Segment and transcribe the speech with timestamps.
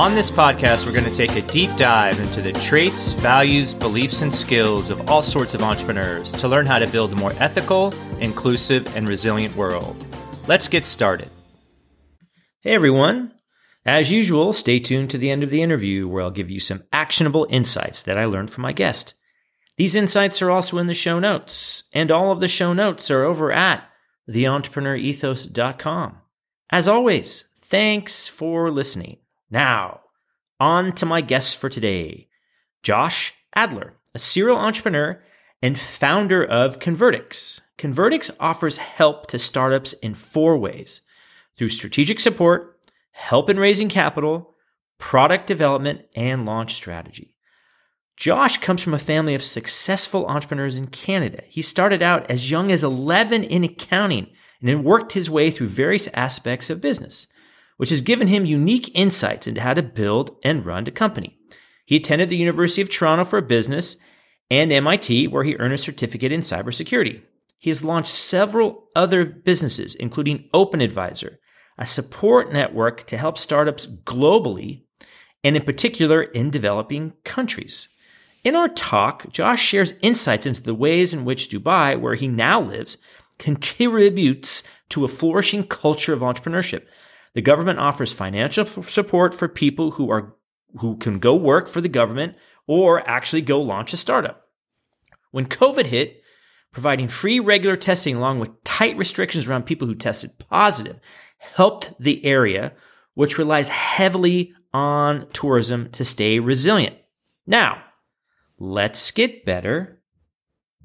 [0.00, 4.22] On this podcast, we're going to take a deep dive into the traits, values, beliefs,
[4.22, 7.92] and skills of all sorts of entrepreneurs to learn how to build a more ethical,
[8.18, 10.02] inclusive, and resilient world.
[10.48, 11.28] Let's get started.
[12.62, 13.34] Hey everyone.
[13.84, 16.82] As usual, stay tuned to the end of the interview where I'll give you some
[16.94, 19.12] actionable insights that I learned from my guest.
[19.76, 23.24] These insights are also in the show notes, and all of the show notes are
[23.24, 23.86] over at
[24.30, 26.16] theentrepreneurethos.com.
[26.70, 29.18] As always, thanks for listening.
[29.50, 30.00] Now,
[30.60, 32.28] on to my guests for today
[32.82, 35.22] Josh Adler, a serial entrepreneur
[35.60, 37.60] and founder of Convrtx.
[37.76, 41.02] Convrtx offers help to startups in four ways
[41.56, 42.78] through strategic support,
[43.10, 44.54] help in raising capital,
[44.98, 47.34] product development, and launch strategy.
[48.16, 51.42] Josh comes from a family of successful entrepreneurs in Canada.
[51.48, 54.28] He started out as young as 11 in accounting
[54.60, 57.26] and then worked his way through various aspects of business
[57.80, 61.38] which has given him unique insights into how to build and run a company.
[61.86, 63.96] He attended the University of Toronto for business
[64.50, 67.22] and MIT, where he earned a certificate in cybersecurity.
[67.58, 71.40] He has launched several other businesses, including Open Advisor,
[71.78, 74.82] a support network to help startups globally
[75.42, 77.88] and in particular in developing countries.
[78.44, 82.60] In our talk, Josh shares insights into the ways in which Dubai, where he now
[82.60, 82.98] lives,
[83.38, 86.82] contributes to a flourishing culture of entrepreneurship
[87.34, 90.34] the government offers financial support for people who are
[90.78, 92.36] who can go work for the government
[92.66, 94.48] or actually go launch a startup.
[95.32, 96.22] When COVID hit,
[96.72, 101.00] providing free regular testing along with tight restrictions around people who tested positive
[101.38, 102.72] helped the area,
[103.14, 106.96] which relies heavily on tourism to stay resilient.
[107.46, 107.82] Now,
[108.58, 110.00] let's get better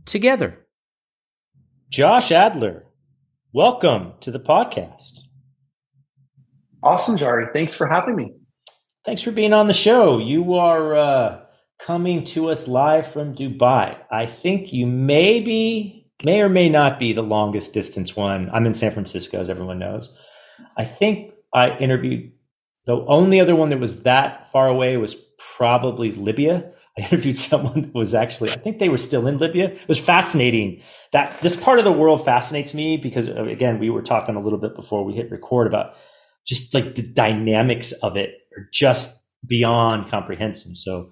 [0.05, 0.65] together.
[1.89, 2.85] Josh Adler,
[3.53, 5.24] welcome to the podcast.
[6.85, 7.51] Awesome, Jari.
[7.51, 8.31] Thanks for having me.
[9.05, 10.19] Thanks for being on the show.
[10.19, 11.39] You are uh,
[11.79, 13.97] coming to us live from Dubai.
[14.11, 18.51] I think you may be, may or may not be the longest distance one.
[18.53, 20.15] I'm in San Francisco, as everyone knows.
[20.77, 22.31] I think I interviewed
[22.85, 26.71] the only other one that was that far away was probably Libya.
[26.99, 29.69] I interviewed someone that was actually, I think they were still in Libya.
[29.69, 30.83] It was fascinating.
[31.13, 34.59] That this part of the world fascinates me because, again, we were talking a little
[34.59, 35.95] bit before we hit record about
[36.45, 40.77] just like the dynamics of it are just beyond comprehensive.
[40.77, 41.11] So,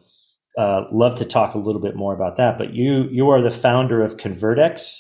[0.58, 2.58] uh, love to talk a little bit more about that.
[2.58, 5.00] But you you are the founder of Convrtx,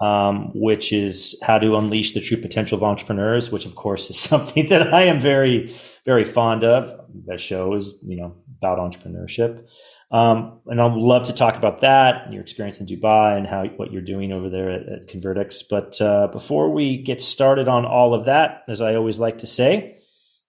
[0.00, 3.52] um, which is how to unleash the true potential of entrepreneurs.
[3.52, 5.74] Which, of course, is something that I am very
[6.04, 6.92] very fond of.
[7.26, 9.68] That show is you know about entrepreneurship.
[10.12, 13.64] Um, and I'd love to talk about that and your experience in Dubai and how
[13.76, 15.64] what you're doing over there at, at Convrtx.
[15.70, 19.46] But uh, before we get started on all of that, as I always like to
[19.46, 19.96] say,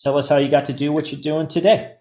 [0.02, 1.94] tell us how you got to do what you're doing today.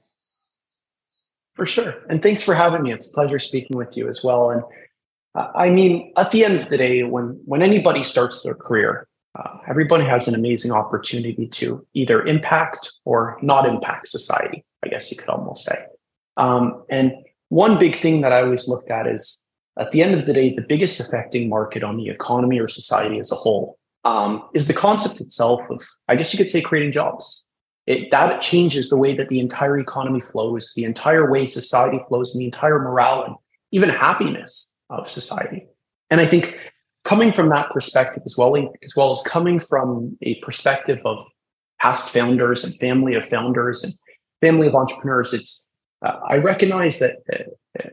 [1.55, 2.93] For sure, and thanks for having me.
[2.93, 4.51] It's a pleasure speaking with you as well.
[4.51, 4.63] And
[5.37, 9.07] uh, I mean, at the end of the day, when when anybody starts their career,
[9.39, 14.65] uh, everybody has an amazing opportunity to either impact or not impact society.
[14.85, 15.87] I guess you could almost say.
[16.39, 17.13] Um, and
[17.53, 19.39] one big thing that I always looked at is
[19.79, 23.19] at the end of the day, the biggest affecting market on the economy or society
[23.19, 25.79] as a whole um, is the concept itself of,
[26.09, 27.47] I guess you could say, creating jobs.
[27.87, 32.35] it that changes the way that the entire economy flows, the entire way society flows,
[32.35, 33.37] and the entire morale and
[33.71, 35.67] even happiness of society.
[36.11, 36.59] And I think
[37.05, 41.19] coming from that perspective as well, as well as coming from a perspective of
[41.83, 43.93] past founders and family of founders and
[44.41, 45.69] family of entrepreneurs, it's
[46.05, 47.89] uh, I recognize that uh,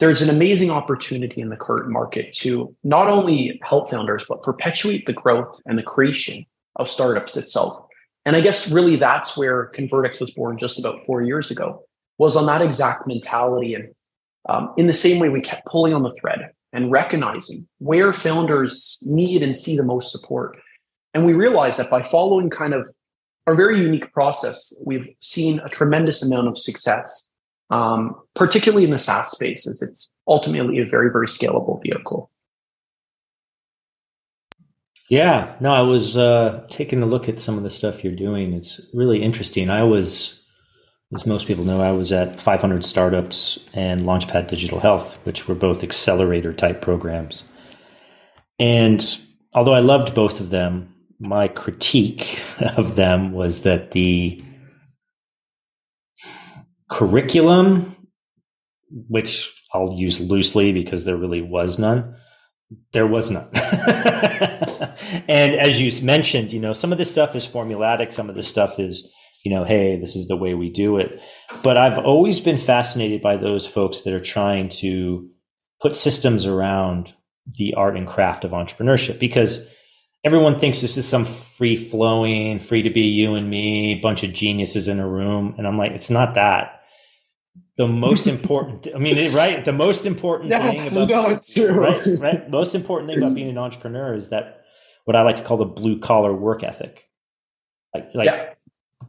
[0.00, 5.06] there's an amazing opportunity in the current market to not only help founders but perpetuate
[5.06, 6.44] the growth and the creation
[6.76, 7.86] of startups itself.
[8.24, 11.84] And I guess really that's where Convrtx was born just about four years ago,
[12.18, 13.74] was on that exact mentality.
[13.74, 13.94] And
[14.48, 18.98] um, in the same way, we kept pulling on the thread and recognizing where founders
[19.02, 20.56] need and see the most support.
[21.14, 22.90] And we realized that by following kind of
[23.46, 27.28] our very unique process, we've seen a tremendous amount of success,
[27.72, 32.30] um, particularly in the SaaS space, as it's ultimately a very, very scalable vehicle.
[35.08, 38.52] Yeah, no, I was uh, taking a look at some of the stuff you're doing.
[38.52, 39.68] It's really interesting.
[39.68, 40.42] I was
[41.14, 45.54] as most people know, I was at 500 Startups and Launchpad Digital Health, which were
[45.54, 47.44] both accelerator type programs.
[48.58, 49.04] And
[49.52, 52.40] although I loved both of them, my critique
[52.76, 54.42] of them was that the
[56.92, 57.96] curriculum,
[59.08, 62.16] which I'll use loosely because there really was none,
[62.92, 63.48] there was none.
[63.52, 68.48] and as you mentioned, you know, some of this stuff is formulatic, some of this
[68.48, 69.10] stuff is
[69.44, 71.20] you know, hey, this is the way we do it.
[71.62, 75.28] But I've always been fascinated by those folks that are trying to
[75.80, 77.12] put systems around
[77.58, 79.68] the art and craft of entrepreneurship because
[80.24, 84.32] everyone thinks this is some free flowing, free to be you and me, bunch of
[84.32, 85.56] geniuses in a room.
[85.58, 86.81] And I'm like, it's not that.
[87.78, 89.64] The most important, I mean, right?
[89.64, 91.08] The most important yeah, thing about
[91.56, 94.60] no, right, right, most important thing about being an entrepreneur is that
[95.04, 97.08] what I like to call the blue collar work ethic.
[97.94, 98.52] Like, like yeah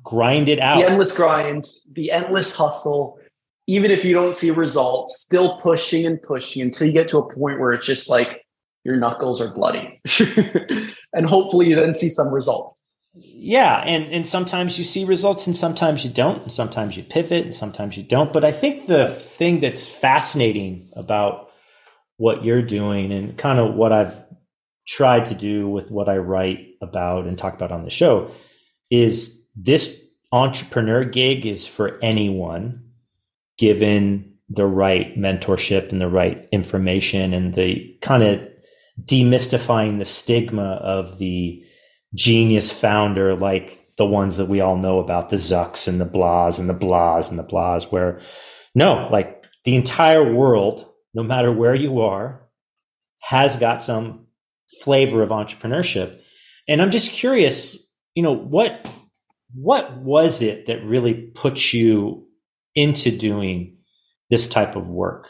[0.04, 0.78] grind it out.
[0.78, 3.20] The endless grind, the endless hustle,
[3.68, 7.34] even if you don't see results, still pushing and pushing until you get to a
[7.34, 8.46] point where it's just like
[8.84, 10.02] your knuckles are bloody.
[11.14, 12.83] and hopefully you then see some results.
[13.16, 17.46] Yeah, and and sometimes you see results and sometimes you don't, and sometimes you pivot
[17.46, 21.50] and sometimes you don't, but I think the thing that's fascinating about
[22.18, 24.20] what you're doing and kind of what I've
[24.88, 28.32] tried to do with what I write about and talk about on the show
[28.90, 32.84] is this entrepreneur gig is for anyone
[33.60, 38.42] given the right mentorship and the right information and the kind of
[39.06, 41.64] demystifying the stigma of the
[42.16, 46.60] genius founder like the ones that we all know about the zucks and the blahs
[46.60, 48.20] and the blahs and the blahs where
[48.76, 52.42] no like the entire world no matter where you are
[53.22, 54.26] has got some
[54.82, 56.20] flavor of entrepreneurship
[56.68, 57.78] and i'm just curious
[58.16, 58.88] you know what
[59.54, 62.28] what was it that really put you
[62.76, 63.78] into doing
[64.30, 65.28] this type of work?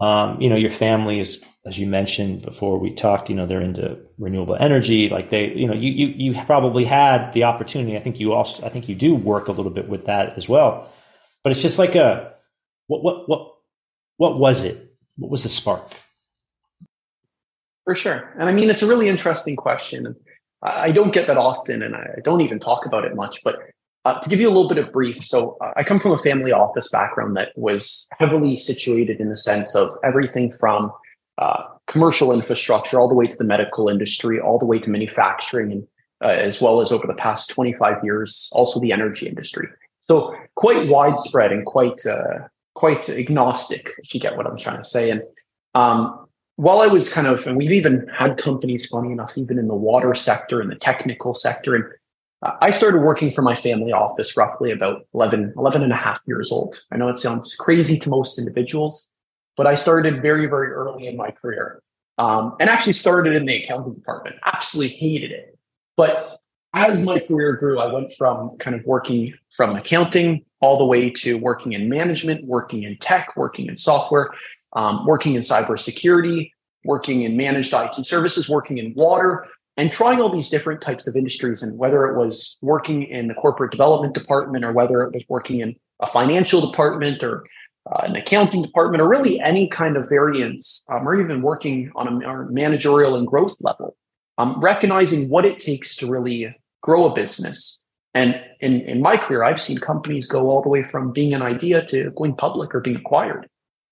[0.00, 3.60] Um, you know, your family is, as you mentioned before we talked, you know, they're
[3.60, 5.08] into renewable energy.
[5.08, 7.96] Like they, you know, you, you, you probably had the opportunity.
[7.96, 10.48] I think you also, I think you do work a little bit with that as
[10.48, 10.88] well.
[11.42, 12.32] But it's just like a,
[12.86, 13.54] what, what, what,
[14.16, 14.94] what was it?
[15.16, 15.92] What was the spark?
[17.84, 18.34] For sure.
[18.38, 20.16] And I mean, it's a really interesting question.
[20.62, 23.44] I don't get that often, and I don't even talk about it much.
[23.44, 23.60] But
[24.04, 26.18] uh, to give you a little bit of brief, so uh, I come from a
[26.18, 30.90] family office background that was heavily situated in the sense of everything from
[31.38, 35.72] uh, commercial infrastructure all the way to the medical industry, all the way to manufacturing,
[35.72, 35.86] and
[36.22, 39.68] uh, as well as over the past 25 years, also the energy industry.
[40.08, 44.84] So quite widespread and quite uh, quite agnostic, if you get what I'm trying to
[44.84, 45.10] say.
[45.10, 45.22] And
[45.74, 46.26] um,
[46.56, 49.74] while I was kind of, and we've even had companies, funny enough, even in the
[49.74, 51.74] water sector and the technical sector.
[51.74, 51.84] And
[52.60, 56.52] I started working for my family office roughly about 11, 11 and a half years
[56.52, 56.80] old.
[56.92, 59.10] I know it sounds crazy to most individuals,
[59.56, 61.82] but I started very, very early in my career
[62.18, 64.36] um, and actually started in the accounting department.
[64.44, 65.58] Absolutely hated it.
[65.96, 66.38] But
[66.74, 71.08] as my career grew, I went from kind of working from accounting all the way
[71.08, 74.30] to working in management, working in tech, working in software,
[74.74, 76.50] um, working in cybersecurity,
[76.84, 79.46] working in managed IT services, working in water,
[79.78, 81.62] and trying all these different types of industries.
[81.62, 85.60] And whether it was working in the corporate development department or whether it was working
[85.60, 87.44] in a financial department or
[87.90, 92.08] uh, an accounting department or really any kind of variance, um, or even working on
[92.08, 93.96] a managerial and growth level,
[94.38, 97.82] um, recognizing what it takes to really grow a business.
[98.12, 101.42] And in, in my career, I've seen companies go all the way from being an
[101.42, 103.48] idea to going public or being acquired.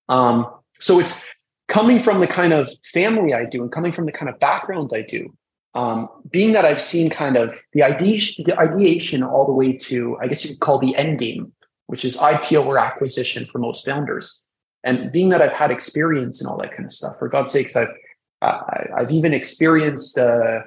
[0.09, 0.47] Um,
[0.81, 1.25] so it's
[1.69, 4.93] coming from the kind of family I do and coming from the kind of background
[4.95, 5.33] I do.
[5.75, 10.17] um, being that I've seen kind of the ideation, the ideation all the way to,
[10.21, 11.53] I guess you could call the end game,
[11.87, 14.47] which is IPO or acquisition for most founders.
[14.83, 17.77] And being that I've had experience in all that kind of stuff, for God's sakes,
[17.77, 17.93] I've
[18.43, 18.61] uh,
[18.95, 20.61] I've even experienced, uh,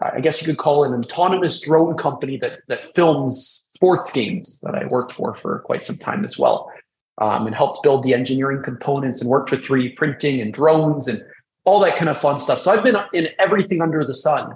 [0.00, 4.60] I guess you could call it an autonomous drone company that that films sports games
[4.60, 6.72] that I worked for for quite some time as well,
[7.18, 11.20] um, and helped build the engineering components and worked with 3D printing and drones and
[11.64, 12.60] all that kind of fun stuff.
[12.60, 14.52] So I've been in everything under the sun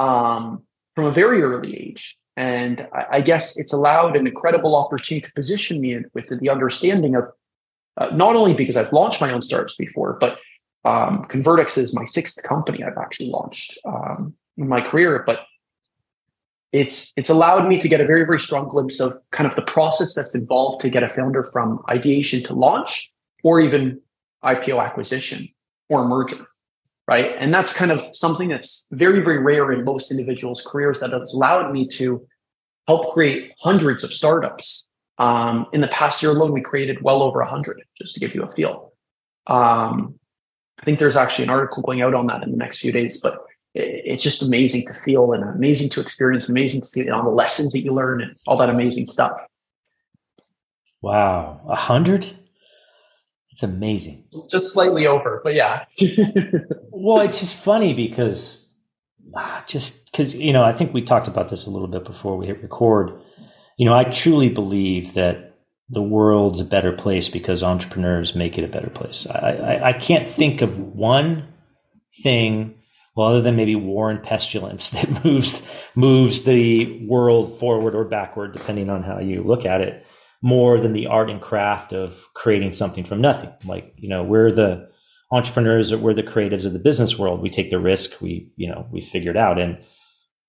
[0.00, 2.18] um, from a very early age.
[2.36, 7.16] And I, I, guess it's allowed an incredible opportunity to position me with the understanding
[7.16, 7.24] of
[7.96, 10.38] uh, not only because I've launched my own startups before, but
[10.84, 15.22] um, Convrtx is my sixth company I've actually launched um, in my career.
[15.26, 15.46] But
[16.72, 19.62] it's it's allowed me to get a very very strong glimpse of kind of the
[19.62, 23.10] process that's involved to get a founder from ideation to launch,
[23.42, 23.98] or even
[24.44, 25.48] IPO acquisition
[25.88, 26.46] or merger
[27.08, 27.34] right?
[27.38, 31.34] And that's kind of something that's very, very rare in most individuals' careers that has
[31.34, 32.26] allowed me to
[32.86, 34.88] help create hundreds of startups.
[35.18, 38.42] Um, in the past year alone, we created well over 100, just to give you
[38.42, 38.92] a feel.
[39.46, 40.18] Um,
[40.78, 43.20] I think there's actually an article going out on that in the next few days,
[43.20, 43.38] but
[43.74, 47.30] it, it's just amazing to feel and amazing to experience, amazing to see all the
[47.30, 49.32] lessons that you learn and all that amazing stuff.
[51.00, 52.36] Wow, a hundred?
[53.56, 54.22] It's amazing.
[54.50, 55.86] Just slightly over, but yeah.
[56.90, 58.70] well, it's just funny because
[59.34, 62.36] ah, just because, you know, I think we talked about this a little bit before
[62.36, 63.18] we hit record.
[63.78, 65.56] You know, I truly believe that
[65.88, 69.26] the world's a better place because entrepreneurs make it a better place.
[69.26, 71.48] I, I, I can't think of one
[72.22, 72.74] thing
[73.14, 78.52] well, other than maybe war and pestilence that moves moves the world forward or backward,
[78.52, 80.05] depending on how you look at it
[80.42, 83.52] more than the art and craft of creating something from nothing.
[83.64, 84.90] Like, you know, we're the
[85.30, 87.40] entrepreneurs or we're the creatives of the business world.
[87.40, 89.58] We take the risk, we, you know, we figure it out.
[89.58, 89.78] And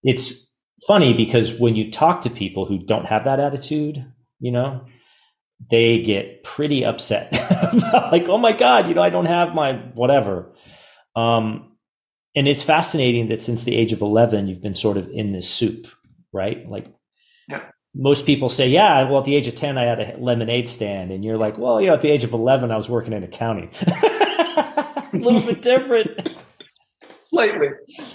[0.03, 0.55] it's
[0.87, 4.05] funny because when you talk to people who don't have that attitude,
[4.39, 4.85] you know,
[5.71, 7.31] they get pretty upset.
[8.11, 10.53] like, oh my God, you know, I don't have my whatever.
[11.15, 11.75] Um,
[12.35, 15.49] and it's fascinating that since the age of 11, you've been sort of in this
[15.49, 15.87] soup,
[16.31, 16.69] right?
[16.69, 16.93] Like,
[17.47, 17.63] yeah
[17.97, 21.11] most people say, yeah, well, at the age of 10, I had a lemonade stand.
[21.11, 23.23] And you're like, well, you know, at the age of 11, I was working in
[23.23, 23.71] accounting.
[23.87, 26.37] a little bit different.
[27.23, 27.69] Slightly.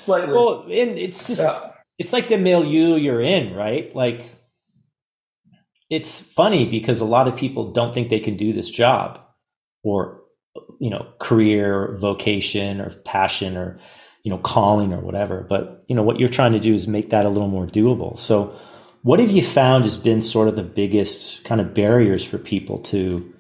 [0.04, 0.32] Slightly.
[0.32, 1.70] Well, and it's just, yeah.
[1.98, 3.94] it's like the milieu you're in, right?
[3.94, 4.30] Like,
[5.90, 9.20] it's funny because a lot of people don't think they can do this job
[9.82, 10.22] or,
[10.80, 13.80] you know, career, vocation, or passion, or,
[14.22, 15.44] you know, calling or whatever.
[15.48, 18.18] But, you know, what you're trying to do is make that a little more doable.
[18.18, 18.56] So,
[19.02, 22.78] what have you found has been sort of the biggest kind of barriers for people
[22.78, 23.32] to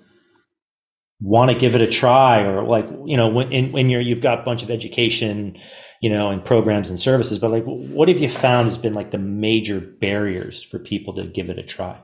[1.20, 4.20] want to give it a try or like you know when in, when you're you've
[4.20, 5.56] got a bunch of education
[6.00, 9.12] you know and programs and services but like what have you found has been like
[9.12, 12.00] the major barriers for people to give it a try?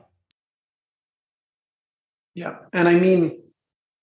[2.33, 2.55] Yeah.
[2.71, 3.41] And i mean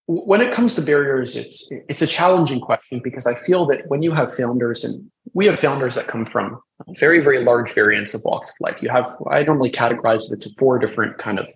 [0.06, 4.02] when it comes to barriers it's it's a challenging question because i feel that when
[4.02, 6.60] you have founders and we have founders that come from
[6.98, 8.82] very, very large variants of walks of life.
[8.82, 11.48] You have, I normally categorize it into four different kind of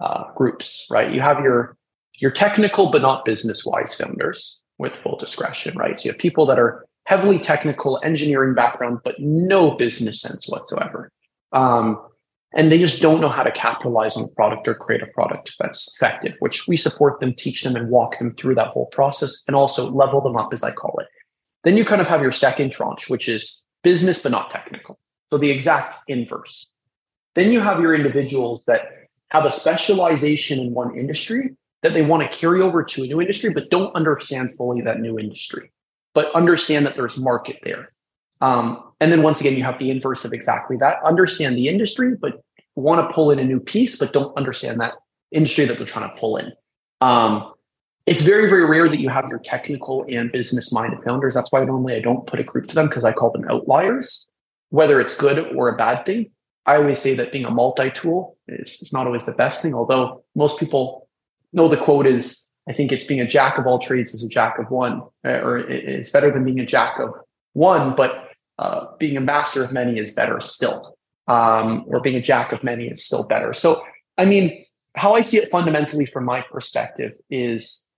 [0.00, 1.12] uh, groups, right?
[1.12, 1.76] You have your
[2.14, 5.98] your technical but not business wise founders with full discretion, right?
[5.98, 11.10] So you have people that are heavily technical engineering background but no business sense whatsoever.
[11.52, 12.00] Um,
[12.54, 15.54] and they just don't know how to capitalize on a product or create a product
[15.58, 19.44] that's effective, which we support them, teach them, and walk them through that whole process
[19.46, 21.06] and also level them up, as I call it.
[21.62, 24.98] Then you kind of have your second tranche, which is business but not technical.
[25.30, 26.68] So the exact inverse.
[27.34, 28.88] Then you have your individuals that
[29.28, 33.20] have a specialization in one industry that they want to carry over to a new
[33.20, 35.70] industry, but don't understand fully that new industry,
[36.14, 37.92] but understand that there's market there.
[38.40, 40.96] Um, and then once again, you have the inverse of exactly that.
[41.04, 42.42] Understand the industry, but
[42.74, 44.94] want to pull in a new piece, but don't understand that
[45.30, 46.52] industry that they're trying to pull in.
[47.00, 47.52] Um,
[48.06, 51.34] it's very, very rare that you have your technical and business minded founders.
[51.34, 54.28] That's why normally I don't put a group to them because I call them outliers,
[54.70, 56.30] whether it's good or a bad thing.
[56.66, 59.74] I always say that being a multi tool is, is not always the best thing,
[59.74, 61.08] although most people
[61.52, 64.28] know the quote is I think it's being a jack of all trades is a
[64.28, 67.12] jack of one, or it's better than being a jack of
[67.52, 68.29] one, but
[68.60, 70.94] uh, being a master of many is better still,
[71.28, 73.54] um, or being a jack of many is still better.
[73.54, 73.82] So,
[74.18, 77.88] I mean, how I see it fundamentally from my perspective is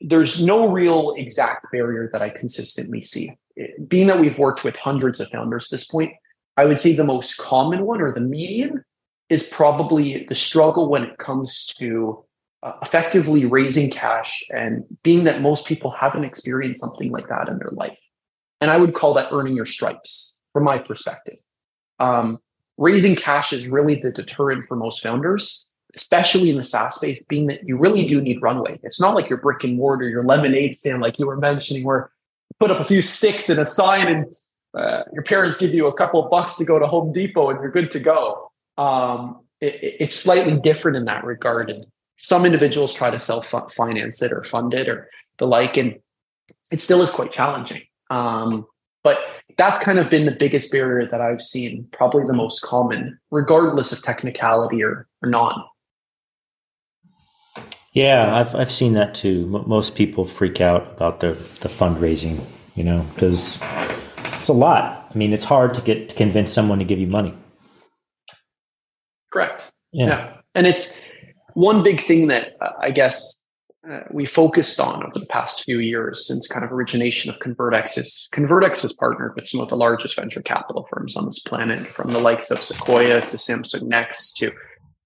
[0.00, 3.30] there's no real exact barrier that I consistently see.
[3.86, 6.12] Being that we've worked with hundreds of founders at this point,
[6.56, 8.84] I would say the most common one or the median
[9.28, 12.24] is probably the struggle when it comes to
[12.64, 17.58] uh, effectively raising cash and being that most people haven't experienced something like that in
[17.58, 17.98] their life.
[18.60, 20.40] And I would call that earning your stripes.
[20.52, 21.36] from my perspective.
[22.00, 22.38] Um,
[22.78, 27.46] raising cash is really the deterrent for most founders, especially in the SaaS space, being
[27.46, 28.78] that you really do need runway.
[28.82, 32.10] It's not like your brick and mortar, your lemonade stand, like you were mentioning, where
[32.50, 34.26] you put up a few sticks and a sign and
[34.74, 37.60] uh, your parents give you a couple of bucks to go to Home Depot and
[37.60, 38.50] you're good to go.
[38.76, 41.70] Um, it, it's slightly different in that regard.
[41.70, 41.86] And
[42.18, 45.98] some individuals try to self finance it or fund it or the like, and
[46.70, 47.82] it still is quite challenging.
[48.10, 48.66] Um,
[49.04, 49.18] but
[49.56, 53.92] that's kind of been the biggest barrier that I've seen, probably the most common, regardless
[53.92, 55.64] of technicality or, or non.
[57.92, 59.46] Yeah, I've I've seen that too.
[59.66, 63.58] most people freak out about the the fundraising, you know, because
[64.38, 65.10] it's a lot.
[65.12, 67.34] I mean, it's hard to get to convince someone to give you money.
[69.32, 69.70] Correct.
[69.92, 70.06] Yeah.
[70.06, 70.36] yeah.
[70.54, 71.00] And it's
[71.54, 73.42] one big thing that uh, I guess
[73.88, 77.96] uh, we focused on over the past few years since kind of origination of Convrtx
[77.96, 81.86] is Convrtx has partnered with some of the largest venture capital firms on this planet,
[81.86, 84.50] from the likes of Sequoia to Samsung Next to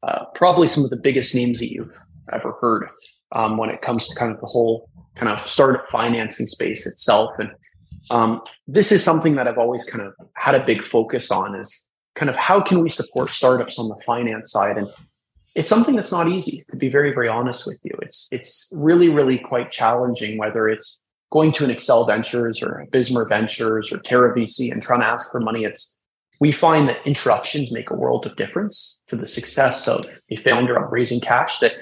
[0.02, 1.92] uh, probably some of the biggest names that you've
[2.32, 2.88] ever heard
[3.32, 7.30] um, when it comes to kind of the whole kind of startup financing space itself.
[7.38, 7.50] And
[8.10, 11.90] um, this is something that I've always kind of had a big focus on is
[12.14, 14.88] kind of how can we support startups on the finance side and
[15.54, 19.08] it's something that's not easy to be very very honest with you it's it's really
[19.08, 24.36] really quite challenging whether it's going to an Accel Ventures or Bessemer Ventures or Terra
[24.36, 25.98] VC and trying to ask for money it's
[26.40, 30.78] we find that introductions make a world of difference to the success of a founder
[30.78, 31.72] on raising cash that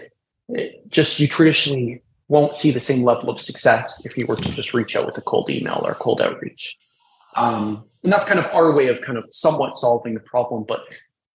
[0.88, 4.74] just you traditionally won't see the same level of success if you were to just
[4.74, 6.76] reach out with a cold email or cold outreach
[7.36, 10.64] um, and that's kind of our way of kind of somewhat solving the problem.
[10.66, 10.80] But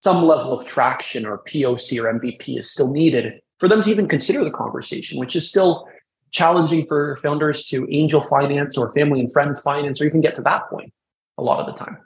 [0.06, 4.06] some level of traction or POC or MVP is still needed for them to even
[4.06, 5.88] consider the conversation, which is still
[6.30, 10.42] challenging for founders to angel finance or family and friends finance or even get to
[10.42, 10.92] that point
[11.38, 11.98] a lot of the time.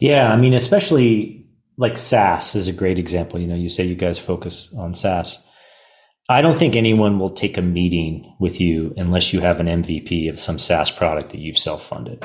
[0.00, 3.38] Yeah, I mean, especially like SaaS is a great example.
[3.38, 5.46] You know, you say you guys focus on SaaS.
[6.30, 10.30] I don't think anyone will take a meeting with you unless you have an MVP
[10.30, 12.24] of some SaaS product that you've self funded.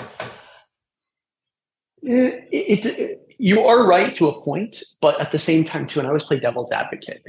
[2.02, 6.00] It, it, it, you are right to a point, but at the same time, too,
[6.00, 7.22] and I always play devil's advocate.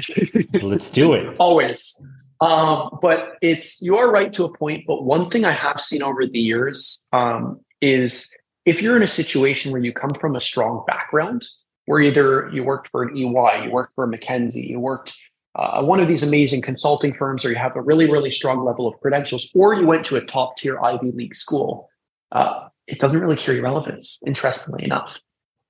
[0.62, 1.36] Let's do it.
[1.38, 2.04] always.
[2.40, 4.84] Um, but it's you are right to a point.
[4.86, 9.08] But one thing I have seen over the years um, is if you're in a
[9.08, 11.46] situation where you come from a strong background,
[11.86, 15.16] where either you worked for an EY, you worked for a McKinsey, you worked
[15.54, 18.86] uh, one of these amazing consulting firms, or you have a really, really strong level
[18.86, 21.88] of credentials, or you went to a top tier Ivy League school,
[22.30, 25.20] uh, it doesn't really carry relevance, interestingly enough.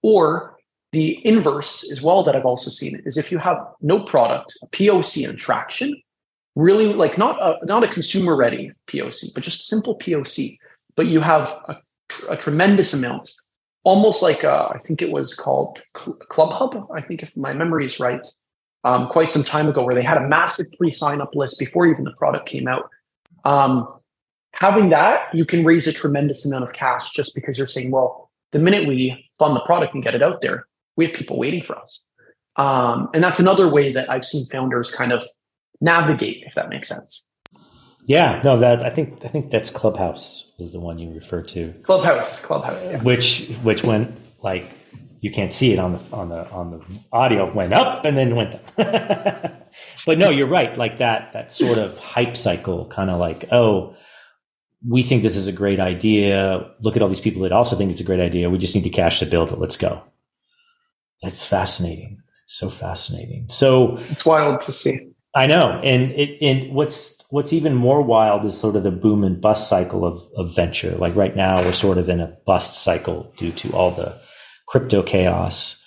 [0.03, 0.57] Or
[0.93, 4.67] the inverse as well that I've also seen is if you have no product, a
[4.69, 6.01] POC and traction,
[6.57, 10.57] really like not a, not a consumer ready POC, but just simple POC,
[10.97, 11.77] but you have a,
[12.31, 13.31] a tremendous amount,
[13.85, 17.53] almost like a, uh, I think it was called Club Hub, I think if my
[17.53, 18.27] memory is right,
[18.85, 21.87] um, quite some time ago where they had a massive pre sign up list before
[21.87, 22.89] even the product came out.
[23.45, 23.89] Um,
[24.53, 28.28] having that, you can raise a tremendous amount of cash just because you're saying, well,
[28.53, 31.63] the minute we fund the product and get it out there, we have people waiting
[31.63, 32.05] for us.
[32.57, 35.23] Um, and that's another way that I've seen founders kind of
[35.81, 37.25] navigate, if that makes sense.
[38.07, 41.75] Yeah, no, that I think I think that's Clubhouse was the one you referred to.
[41.83, 43.03] Clubhouse, Clubhouse, yeah.
[43.03, 44.65] which which went like
[45.21, 48.35] you can't see it on the on the on the audio went up and then
[48.35, 48.61] went down.
[50.07, 50.77] but no, you're right.
[50.77, 53.95] Like that that sort of hype cycle, kind of like oh,
[54.87, 56.71] we think this is a great idea.
[56.81, 58.51] Look at all these people that also think it's a great idea.
[58.51, 59.59] We just need the cash to build it.
[59.59, 60.03] Let's go.
[61.23, 62.23] That's fascinating.
[62.47, 63.47] So fascinating.
[63.51, 64.99] So it's wild to see.
[65.35, 69.23] I know, and it and what's what's even more wild is sort of the boom
[69.23, 70.97] and bust cycle of, of venture.
[70.97, 74.19] Like right now, we're sort of in a bust cycle due to all the
[74.67, 75.85] crypto chaos.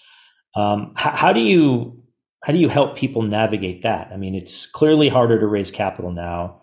[0.55, 2.01] Um, how, how do you
[2.43, 4.11] how do you help people navigate that?
[4.11, 6.60] I mean, it's clearly harder to raise capital now.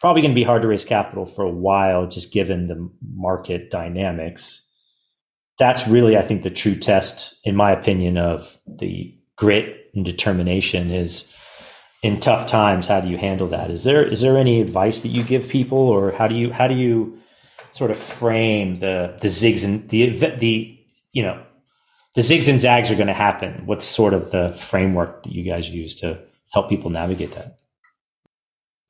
[0.00, 3.70] Probably going to be hard to raise capital for a while, just given the market
[3.70, 4.66] dynamics.
[5.58, 10.90] That's really, I think, the true test, in my opinion, of the grit and determination
[10.90, 11.30] is
[12.02, 12.88] in tough times.
[12.88, 13.70] How do you handle that?
[13.70, 16.66] Is there is there any advice that you give people, or how do you how
[16.66, 17.18] do you
[17.72, 20.78] sort of frame the the zigs and the the
[21.12, 21.42] you know
[22.14, 23.66] the zigs and zags are going to happen.
[23.66, 26.20] What's sort of the framework that you guys use to
[26.52, 27.58] help people navigate that?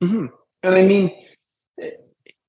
[0.01, 0.25] Mm-hmm.
[0.63, 1.11] And I mean,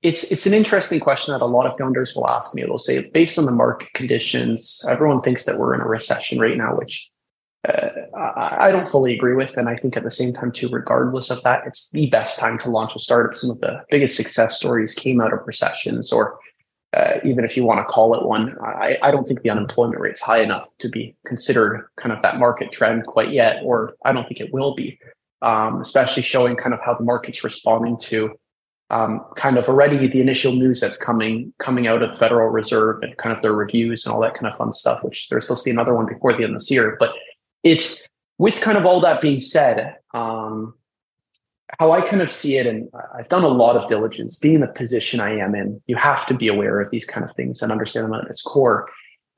[0.03, 2.63] it's it's an interesting question that a lot of founders will ask me.
[2.63, 6.57] They'll say, based on the market conditions, everyone thinks that we're in a recession right
[6.57, 7.11] now, which
[7.69, 9.57] uh, I, I don't fully agree with.
[9.57, 12.59] And I think at the same time, too, regardless of that, it's the best time
[12.59, 13.37] to launch a startup.
[13.37, 16.39] Some of the biggest success stories came out of recessions or
[16.95, 18.57] uh, even if you want to call it one.
[18.61, 22.21] I, I don't think the unemployment rate is high enough to be considered kind of
[22.23, 24.99] that market trend quite yet, or I don't think it will be,
[25.43, 28.31] um, especially showing kind of how the market's responding to
[28.91, 33.03] um, kind of already the initial news that's coming coming out of the Federal Reserve
[33.03, 35.03] and kind of their reviews and all that kind of fun stuff.
[35.03, 37.15] Which there's supposed to be another one before the end of this year, but
[37.63, 38.07] it's
[38.39, 39.97] with kind of all that being said.
[40.15, 40.75] Um,
[41.79, 44.61] how I kind of see it, and I've done a lot of diligence, being in
[44.61, 47.63] the position I am in, you have to be aware of these kind of things
[47.63, 48.87] and understand them at its core.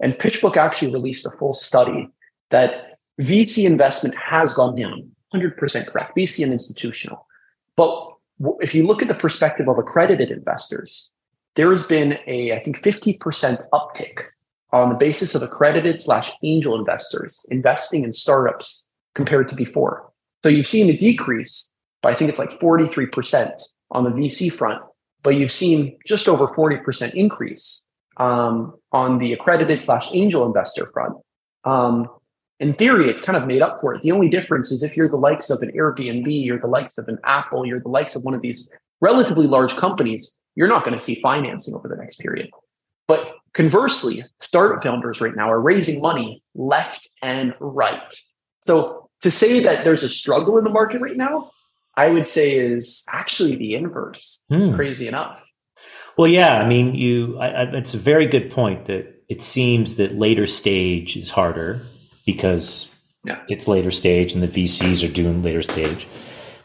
[0.00, 2.08] And PitchBook actually released a full study
[2.50, 7.26] that VC investment has gone down, 100% correct, VC and institutional.
[7.76, 8.12] But
[8.60, 11.12] if you look at the perspective of accredited investors,
[11.54, 13.18] there has been a, I think, 50%
[13.72, 14.20] uptick
[14.72, 20.10] on the basis of accredited slash angel investors investing in startups compared to before.
[20.42, 21.72] So you've seen a decrease
[22.04, 24.82] but I think it's like 43% on the VC front.
[25.22, 27.82] But you've seen just over 40% increase
[28.18, 31.14] um, on the accredited slash angel investor front.
[31.64, 32.08] Um,
[32.64, 34.00] in theory, it's kind of made up for it.
[34.00, 37.06] The only difference is if you're the likes of an Airbnb, you're the likes of
[37.08, 40.96] an Apple, you're the likes of one of these relatively large companies, you're not going
[40.96, 42.48] to see financing over the next period.
[43.06, 48.14] But conversely, startup founders right now are raising money left and right.
[48.60, 51.50] So to say that there's a struggle in the market right now,
[51.98, 54.42] I would say is actually the inverse.
[54.48, 54.74] Hmm.
[54.74, 55.44] Crazy enough.
[56.16, 56.62] Well, yeah.
[56.62, 57.38] I mean, you.
[57.38, 61.82] I, I, it's a very good point that it seems that later stage is harder
[62.26, 63.40] because yeah.
[63.48, 66.06] it's later stage and the VCs are doing later stage.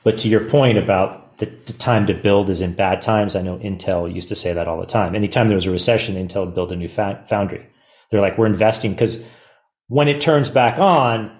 [0.03, 3.41] But to your point about the, the, time to build is in bad times, I
[3.41, 5.15] know Intel used to say that all the time.
[5.15, 7.65] Anytime there was a recession, Intel would build a new fa- foundry.
[8.11, 9.23] They're like, we're investing because
[9.87, 11.37] when it turns back on,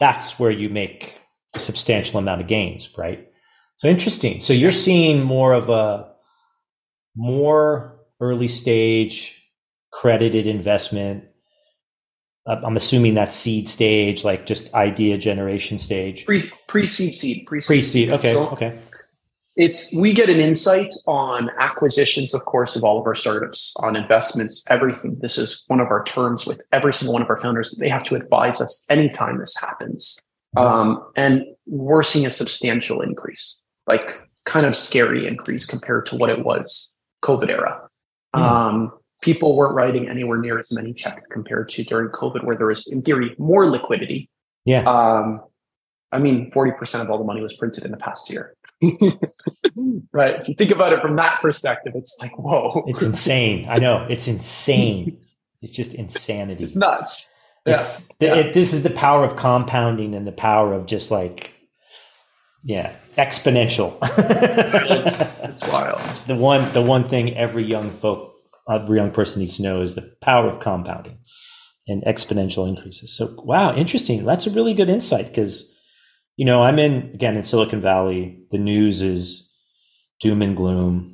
[0.00, 1.18] that's where you make
[1.54, 3.28] a substantial amount of gains, right?
[3.76, 4.40] So interesting.
[4.40, 6.12] So you're seeing more of a
[7.16, 9.40] more early stage
[9.92, 11.24] credited investment.
[12.46, 16.26] I'm assuming that seed stage, like just idea generation stage.
[16.26, 18.10] Pre pre seed seed pre seed.
[18.10, 18.32] Okay.
[18.32, 18.78] So okay.
[19.56, 23.94] It's we get an insight on acquisitions, of course, of all of our startups, on
[23.94, 25.16] investments, everything.
[25.20, 27.74] This is one of our terms with every single one of our founders.
[27.78, 30.20] They have to advise us anytime this happens.
[30.56, 36.30] Um, and we're seeing a substantial increase, like kind of scary increase compared to what
[36.30, 36.92] it was
[37.24, 37.88] COVID era.
[38.34, 38.40] Mm.
[38.40, 38.92] Um,
[39.24, 42.86] people weren't writing anywhere near as many checks compared to during COVID, where there was,
[42.86, 44.28] in theory, more liquidity.
[44.66, 44.82] Yeah.
[44.82, 45.40] Um,
[46.12, 48.54] I mean, 40% of all the money was printed in the past year.
[50.12, 50.40] right.
[50.40, 52.84] If you think about it from that perspective, it's like, whoa.
[52.86, 53.66] It's insane.
[53.68, 54.06] I know.
[54.08, 55.18] It's insane.
[55.62, 56.62] It's just insanity.
[56.62, 57.26] It's nuts.
[57.64, 58.34] It's, yeah.
[58.34, 61.54] It, this is the power of compounding and the power of just like,
[62.62, 63.96] yeah, exponential.
[64.02, 66.02] it's, it's wild.
[66.26, 68.33] The one, the one thing every young folk,
[68.70, 71.18] every young person needs to know is the power of compounding
[71.86, 73.16] and exponential increases.
[73.16, 74.24] So, wow, interesting.
[74.24, 75.76] That's a really good insight because,
[76.36, 78.42] you know, I'm in again in Silicon Valley.
[78.50, 79.54] The news is
[80.20, 81.10] doom and gloom.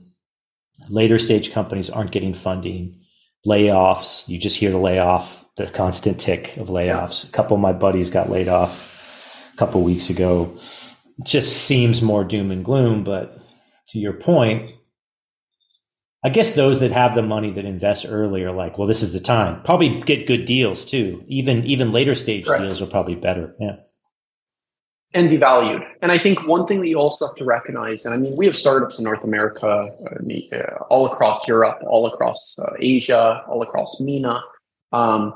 [0.89, 3.01] Later stage companies aren't getting funding,
[3.47, 4.29] layoffs.
[4.29, 7.29] You just hear the layoff the constant tick of layoffs.
[7.29, 10.57] A couple of my buddies got laid off a couple of weeks ago.
[11.19, 13.05] It just seems more doom and gloom.
[13.05, 13.39] But
[13.89, 14.73] to your point,
[16.23, 19.13] I guess those that have the money that invest early are like, well, this is
[19.13, 19.63] the time.
[19.63, 21.25] Probably get good deals too.
[21.29, 22.61] Even even later stage right.
[22.61, 23.55] deals are probably better.
[23.59, 23.77] Yeah.
[25.13, 25.85] And devalued.
[26.03, 28.47] And I think one thing that you also have to recognize, and I mean, we
[28.47, 34.01] have startups in North America, uh, all across Europe, all across uh, Asia, all across
[34.01, 34.41] MENA.
[34.93, 35.35] Um,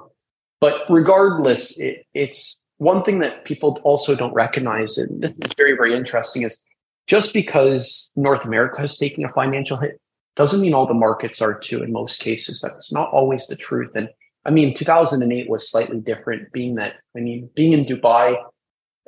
[0.61, 5.73] but regardless, it, it's one thing that people also don't recognize, and this is very,
[5.73, 6.65] very interesting, is
[7.09, 10.01] just because North America is taking a financial hit
[10.37, 12.61] doesn't mean all the markets are too in most cases.
[12.61, 13.95] That's not always the truth.
[13.95, 14.09] And
[14.45, 18.37] I mean, 2008 was slightly different, being that, I mean, being in Dubai,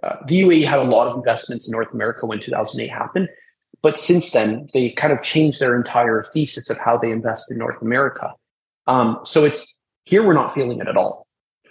[0.03, 3.29] uh, the UAE had a lot of investments in North America when 2008 happened.
[3.83, 7.59] But since then, they kind of changed their entire thesis of how they invest in
[7.59, 8.33] North America.
[8.87, 11.27] Um, so it's here, we're not feeling it at all.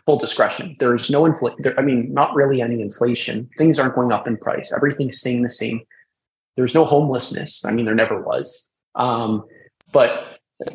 [0.05, 0.75] Full discretion.
[0.79, 1.73] There's no inflation.
[1.77, 3.49] I mean, not really any inflation.
[3.57, 4.71] Things aren't going up in price.
[4.71, 5.81] Everything's staying the same.
[6.55, 7.65] There's no homelessness.
[7.65, 8.71] I mean, there never was.
[8.95, 9.45] Um,
[9.91, 10.39] but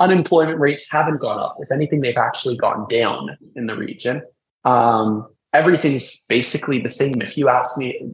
[0.00, 1.56] unemployment rates haven't gone up.
[1.60, 4.22] If anything, they've actually gone down in the region.
[4.64, 7.20] Um, everything's basically the same.
[7.20, 8.12] If you ask me,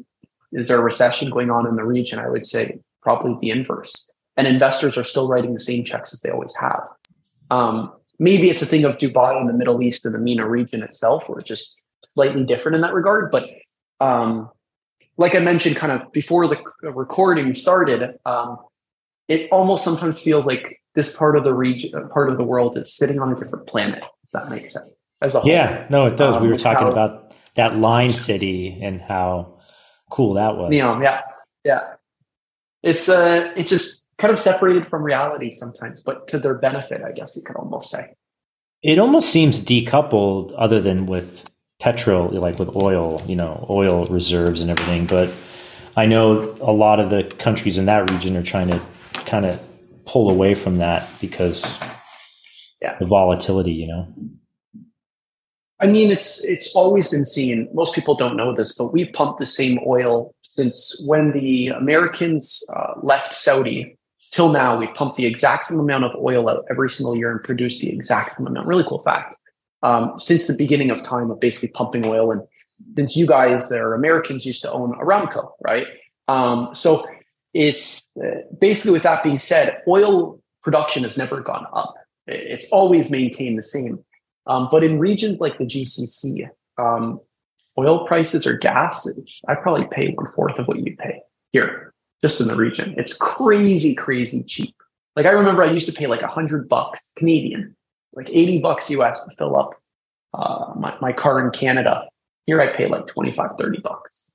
[0.53, 2.18] is there a recession going on in the region?
[2.18, 4.11] I would say probably the inverse.
[4.37, 6.88] And investors are still writing the same checks as they always have.
[7.51, 10.83] Um, maybe it's a thing of Dubai and the Middle East and the MENA region
[10.83, 11.83] itself, or just
[12.14, 13.31] slightly different in that regard.
[13.31, 13.49] But
[14.01, 14.51] um,
[15.16, 18.59] like I mentioned, kind of before the recording started, um,
[19.29, 22.94] it almost sometimes feels like this part of the region, part of the world is
[22.94, 24.03] sitting on a different planet.
[24.24, 24.90] If that makes sense.
[25.22, 25.50] As a whole.
[25.50, 26.37] Yeah, no, it does.
[26.37, 29.59] Um, we were talking how, about that line city and how
[30.11, 30.72] cool that was.
[30.72, 31.22] Yeah,
[31.64, 31.94] yeah.
[32.83, 37.12] It's uh, it's just kind of separated from reality sometimes, but to their benefit, I
[37.12, 38.14] guess you could almost say.
[38.83, 41.48] It almost seems decoupled, other than with
[41.85, 45.05] petrol, like with oil, you know, oil reserves and everything.
[45.05, 45.31] But
[45.99, 48.81] I know a lot of the countries in that region are trying to
[49.27, 49.62] kind of
[50.07, 51.79] pull away from that because
[52.81, 52.97] yeah.
[52.99, 54.14] the volatility, you know.
[55.79, 57.68] I mean, it's it's always been seen.
[57.75, 62.64] Most people don't know this, but we've pumped the same oil since when the Americans
[62.75, 63.99] uh, left Saudi
[64.31, 64.79] till now.
[64.79, 67.92] We pumped the exact same amount of oil out every single year and produced the
[67.92, 68.66] exact same amount.
[68.66, 69.37] Really cool fact.
[69.85, 72.40] Um, since the beginning of time of basically pumping oil, and
[72.97, 75.87] since you guys are Americans used to own Aramco, right?
[76.27, 77.07] Um, so
[77.53, 81.94] it's uh, basically with that being said, oil production has never gone up.
[82.27, 84.03] It's always maintained the same.
[84.47, 87.20] Um, but in regions like the GCC, um,
[87.79, 89.09] oil prices or gas,
[89.49, 91.20] I probably pay one fourth of what you pay
[91.53, 92.94] here, just in the region.
[92.99, 94.75] It's crazy, crazy cheap.
[95.16, 97.77] Like I remember I used to pay like a hundred bucks Canadian,
[98.16, 99.74] like 80 bucks US to fill up
[100.33, 102.09] uh, my, my car in Canada.
[102.46, 104.31] Here I pay like 25, 30 bucks.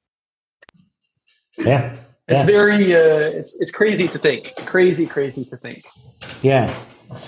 [1.58, 1.96] Yeah.
[2.28, 5.84] It's very, uh, it's, it's crazy to think, crazy, crazy to think.
[6.42, 6.74] Yeah.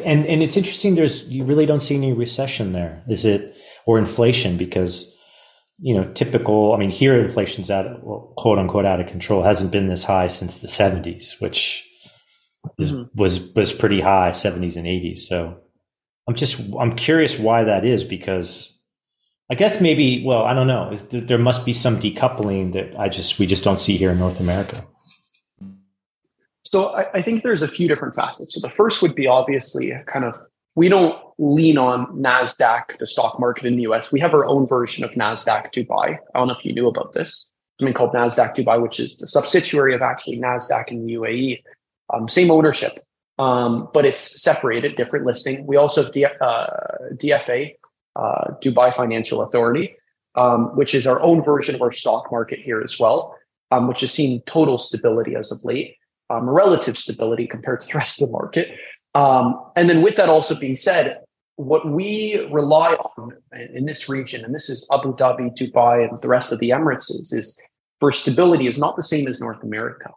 [0.05, 0.95] And, and it's interesting.
[0.95, 3.03] There's, you really don't see any recession there.
[3.09, 5.11] Is it, or inflation because
[5.81, 6.73] you know, typical.
[6.73, 9.41] I mean, here inflation's out, well, quote unquote, out of control.
[9.41, 11.83] Hasn't been this high since the '70s, which
[12.77, 13.19] is, mm-hmm.
[13.19, 15.19] was was pretty high, '70s and '80s.
[15.19, 15.57] So,
[16.27, 18.79] I'm just I'm curious why that is because
[19.49, 23.39] I guess maybe well I don't know there must be some decoupling that I just
[23.39, 24.85] we just don't see here in North America.
[26.63, 28.53] So I, I think there's a few different facets.
[28.53, 30.37] So the first would be obviously kind of
[30.75, 34.13] we don't lean on NASDAQ, the stock market in the US.
[34.13, 36.17] We have our own version of NASDAQ Dubai.
[36.33, 37.51] I don't know if you knew about this.
[37.79, 41.63] Something called NASDAQ Dubai, which is the subsidiary of actually NASDAQ in the UAE.
[42.13, 42.93] Um, same ownership,
[43.41, 45.65] um, but it's separated, different listing.
[45.65, 46.67] We also have D- uh,
[47.13, 47.73] DFA,
[48.15, 49.95] uh, Dubai Financial Authority,
[50.35, 53.35] um, which is our own version of our stock market here as well,
[53.71, 55.95] um, which has seen total stability as of late,
[56.29, 58.67] um, relative stability compared to the rest of the market.
[59.15, 61.17] Um, and then, with that also being said,
[61.55, 63.33] what we rely on
[63.73, 67.09] in this region, and this is Abu Dhabi, Dubai, and the rest of the Emirates,
[67.09, 67.59] is, is
[67.99, 70.11] for stability is not the same as North America.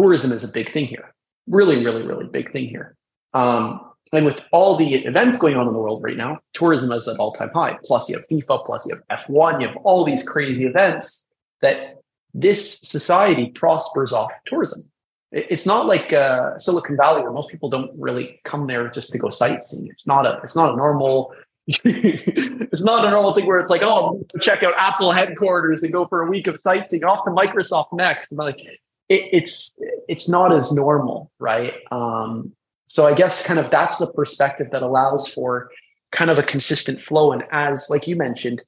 [0.00, 1.14] Tourism is a big thing here,
[1.46, 2.96] really, really, really big thing here.
[3.32, 3.80] Um,
[4.12, 7.18] and with all the events going on in the world right now, tourism is at
[7.18, 7.76] all time high.
[7.84, 11.28] Plus, you have FIFA, plus, you have F1, you have all these crazy events
[11.60, 12.00] that
[12.32, 14.90] this society prospers off tourism
[15.34, 19.18] it's not like uh, Silicon Valley where most people don't really come there just to
[19.18, 19.88] go sightseeing.
[19.90, 21.34] It's not a it's not a normal
[21.66, 26.04] it's not a normal thing where it's like oh check out Apple headquarters and go
[26.04, 28.30] for a week of sightseeing off to Microsoft next.
[28.30, 28.60] And like
[29.08, 31.74] it, it's it's not as normal, right?
[31.90, 32.52] Um,
[32.86, 35.70] so I guess kind of that's the perspective that allows for
[36.12, 37.32] kind of a consistent flow.
[37.32, 38.62] And as like you mentioned,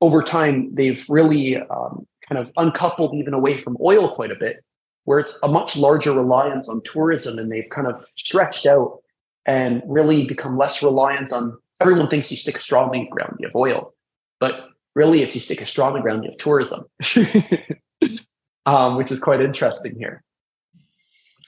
[0.00, 4.62] over time they've really um, kind of uncoupled even away from oil quite a bit
[5.04, 8.98] where it's a much larger reliance on tourism and they've kind of stretched out
[9.46, 13.36] and really become less reliant on everyone thinks you stick a straw in the ground
[13.38, 13.94] you have oil
[14.38, 16.84] but really it's you stick a straw in the ground you have tourism
[18.66, 20.22] um, which is quite interesting here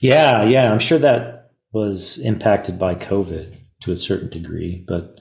[0.01, 5.21] yeah yeah i'm sure that was impacted by covid to a certain degree but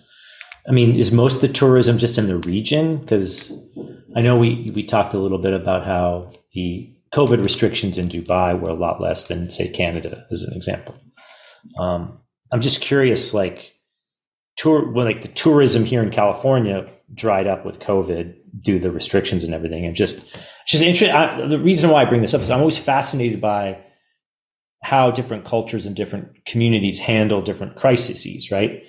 [0.68, 3.52] i mean is most of the tourism just in the region because
[4.16, 8.58] i know we we talked a little bit about how the COVID restrictions in Dubai
[8.58, 10.96] were a lot less than, say, Canada, as an example.
[11.78, 12.18] Um,
[12.52, 13.74] I'm just curious, like,
[14.56, 18.92] tour, well, like the tourism here in California dried up with COVID due to the
[18.92, 19.86] restrictions and everything.
[19.86, 21.50] And just, just interesting.
[21.50, 23.80] The reason why I bring this up is I'm always fascinated by
[24.84, 28.52] how different cultures and different communities handle different crises.
[28.52, 28.84] Right?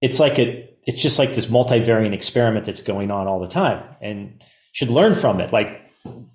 [0.00, 3.82] It's like a, it's just like this multivariate experiment that's going on all the time,
[4.00, 4.42] and
[4.72, 5.52] should learn from it.
[5.52, 5.80] Like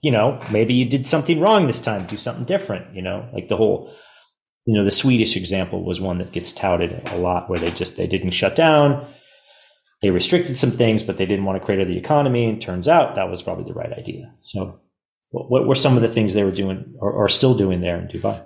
[0.01, 3.49] you know, maybe you did something wrong this time, do something different, you know, like
[3.49, 3.93] the whole,
[4.65, 7.97] you know, the Swedish example was one that gets touted a lot where they just,
[7.97, 9.05] they didn't shut down.
[10.01, 12.45] They restricted some things, but they didn't want to crater the economy.
[12.45, 14.33] And turns out that was probably the right idea.
[14.43, 14.79] So
[15.31, 18.07] what were some of the things they were doing or, or still doing there in
[18.07, 18.45] Dubai?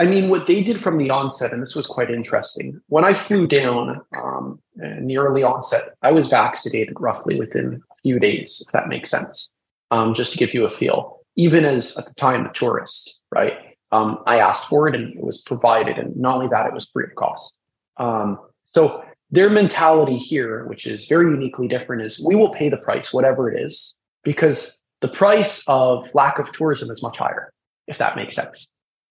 [0.00, 2.80] I mean, what they did from the onset, and this was quite interesting.
[2.86, 7.94] When I flew down um, in the early onset, I was vaccinated roughly within a
[8.02, 9.52] few days, if that makes sense,
[9.90, 11.18] um, just to give you a feel.
[11.34, 13.54] Even as at the time a tourist, right?
[13.90, 15.98] Um, I asked for it and it was provided.
[15.98, 17.54] And not only that, it was free of cost.
[17.96, 22.76] Um, so their mentality here, which is very uniquely different, is we will pay the
[22.78, 27.52] price, whatever it is, because the price of lack of tourism is much higher,
[27.86, 28.68] if that makes sense.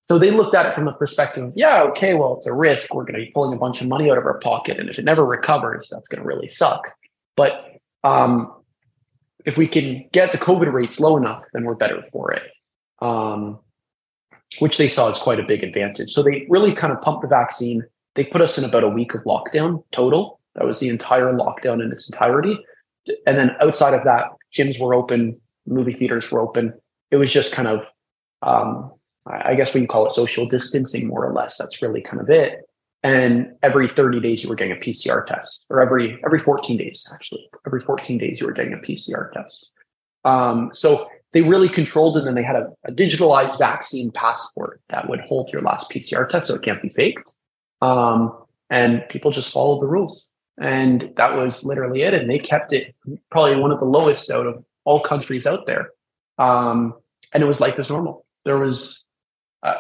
[0.09, 2.95] So they looked at it from the perspective of, yeah, okay, well, it's a risk.
[2.95, 4.79] We're going to be pulling a bunch of money out of our pocket.
[4.79, 6.87] And if it never recovers, that's going to really suck.
[7.35, 8.53] But um,
[9.45, 12.49] if we can get the COVID rates low enough, then we're better for it.
[13.01, 13.59] Um,
[14.59, 16.11] which they saw as quite a big advantage.
[16.11, 17.83] So they really kind of pumped the vaccine.
[18.17, 20.39] They put us in about a week of lockdown total.
[20.55, 22.57] That was the entire lockdown in its entirety.
[23.27, 26.73] And then outside of that, gyms were open, movie theaters were open.
[27.11, 27.83] It was just kind of,
[28.41, 28.91] um,
[29.27, 31.57] I guess we you call it, social distancing, more or less.
[31.59, 32.61] That's really kind of it.
[33.03, 37.07] And every 30 days, you were getting a PCR test, or every every 14 days,
[37.13, 39.71] actually, every 14 days, you were getting a PCR test.
[40.25, 45.07] Um, so they really controlled it, and they had a, a, digitalized vaccine passport that
[45.07, 47.29] would hold your last PCR test, so it can't be faked.
[47.81, 48.37] Um,
[48.69, 52.13] and people just followed the rules, and that was literally it.
[52.13, 52.95] And they kept it
[53.29, 55.91] probably one of the lowest out of all countries out there.
[56.37, 56.95] Um,
[57.33, 58.25] and it was life as normal.
[58.45, 59.05] There was,
[59.63, 59.75] uh,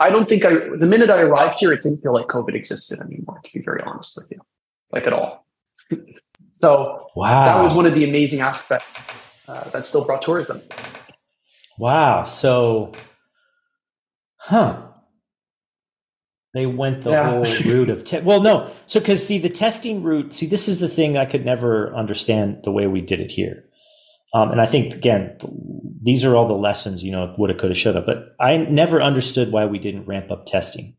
[0.00, 3.00] I don't think I, the minute I arrived here, it didn't feel like COVID existed
[3.00, 4.40] anymore, to be very honest with you,
[4.92, 5.46] like at all.
[6.56, 7.44] so wow.
[7.44, 8.88] that was one of the amazing aspects
[9.48, 10.62] uh, that still brought tourism.
[11.78, 12.24] Wow.
[12.24, 12.92] So,
[14.36, 14.80] huh.
[16.56, 17.30] They went the yeah.
[17.30, 18.70] whole route of te- well, no.
[18.86, 20.32] So, because see, the testing route.
[20.32, 23.64] See, this is the thing I could never understand the way we did it here.
[24.32, 25.36] Um, and I think again,
[26.02, 28.00] these are all the lessons, you know, woulda, coulda, shoulda.
[28.00, 30.96] But I never understood why we didn't ramp up testing.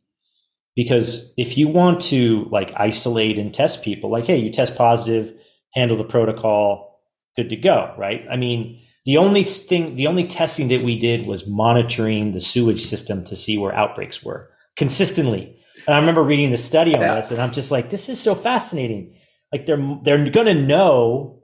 [0.75, 5.33] Because if you want to like isolate and test people, like, hey, you test positive,
[5.73, 7.01] handle the protocol,
[7.35, 8.23] good to go, right?
[8.29, 12.81] I mean, the only thing, the only testing that we did was monitoring the sewage
[12.81, 15.57] system to see where outbreaks were consistently.
[15.85, 17.15] And I remember reading the study on yeah.
[17.15, 19.15] this, and I'm just like, this is so fascinating.
[19.51, 21.41] Like they're they're going to know,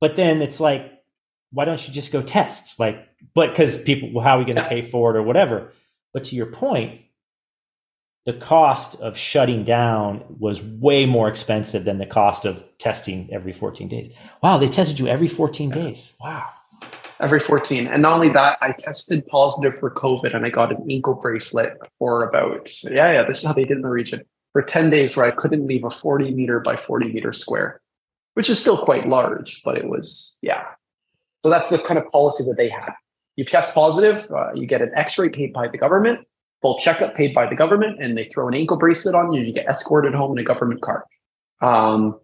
[0.00, 1.00] but then it's like
[1.52, 2.78] why don't you just go test?
[2.78, 5.72] Like, but because people, well, how are we going to pay for it or whatever?
[6.12, 7.02] But to your point,
[8.26, 13.52] the cost of shutting down was way more expensive than the cost of testing every
[13.52, 14.14] 14 days.
[14.42, 16.12] Wow, they tested you every 14 days.
[16.20, 16.48] Wow.
[17.20, 17.86] Every 14.
[17.86, 21.76] And not only that, I tested positive for COVID and I got an ankle bracelet
[21.98, 25.16] for about, yeah, yeah, this is how they did in the region for 10 days
[25.16, 27.80] where I couldn't leave a 40 meter by 40 meter square,
[28.34, 30.64] which is still quite large, but it was, yeah,
[31.42, 32.92] so that's the kind of policy that they had.
[33.36, 36.26] You test positive, uh, you get an X-ray paid by the government,
[36.60, 39.38] full checkup paid by the government, and they throw an ankle bracelet on you.
[39.38, 41.06] And you get escorted home in a government car,
[41.62, 42.18] um,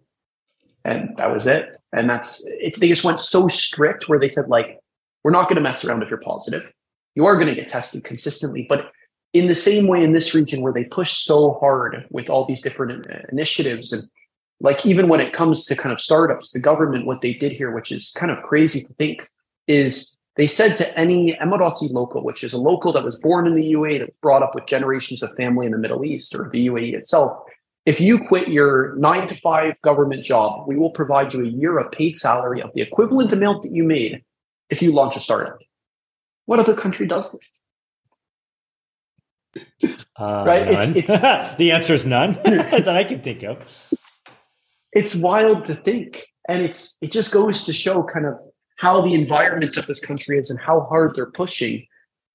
[0.85, 1.77] and that was it.
[1.91, 4.79] And that's it, they just went so strict where they said like,
[5.27, 6.71] we're not going to mess around if you're positive.
[7.15, 8.93] You are going to get tested consistently, but
[9.33, 12.61] in the same way in this region where they push so hard with all these
[12.61, 14.03] different uh, initiatives and
[14.61, 17.71] like even when it comes to kind of startups, the government, what they did here,
[17.71, 19.29] which is kind of crazy to think,
[19.67, 23.53] is they said to any Emirati local, which is a local that was born in
[23.53, 26.49] the UAE, that was brought up with generations of family in the Middle East or
[26.53, 27.37] the UAE itself,
[27.85, 31.77] if you quit your nine to five government job, we will provide you a year
[31.79, 34.23] of paid salary of the equivalent amount that you made
[34.69, 35.59] if you launch a startup.
[36.45, 37.61] What other country does this?
[40.19, 40.67] Uh, right?
[40.67, 41.21] It's, it's,
[41.57, 43.63] the answer is none that I can think of
[44.97, 48.39] it's wild to think and it's it just goes to show kind of
[48.77, 51.85] how the environment of this country is and how hard they're pushing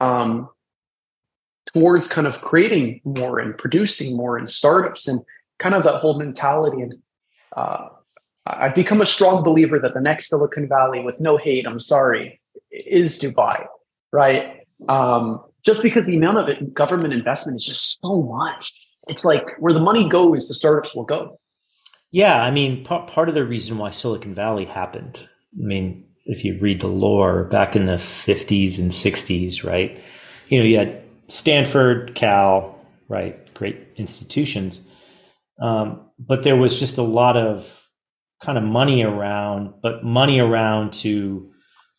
[0.01, 0.49] um,
[1.73, 5.21] towards kind of creating more and producing more and startups and
[5.59, 6.95] kind of that whole mentality and
[7.57, 7.89] uh,
[8.47, 12.41] i've become a strong believer that the next silicon valley with no hate i'm sorry
[12.71, 13.67] is dubai
[14.13, 18.73] right um, just because the amount of government investment is just so much
[19.07, 21.39] it's like where the money goes the startups will go
[22.13, 25.19] yeah, I mean, part part of the reason why Silicon Valley happened.
[25.59, 29.99] I mean, if you read the lore back in the 50s and 60s, right?
[30.49, 32.79] You know, you had Stanford, Cal,
[33.09, 33.53] right?
[33.55, 34.83] Great institutions.
[35.61, 37.82] Um, but there was just a lot of
[38.43, 41.51] kind of money around, but money around to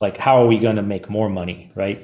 [0.01, 1.99] like, how are we going to make more money, right?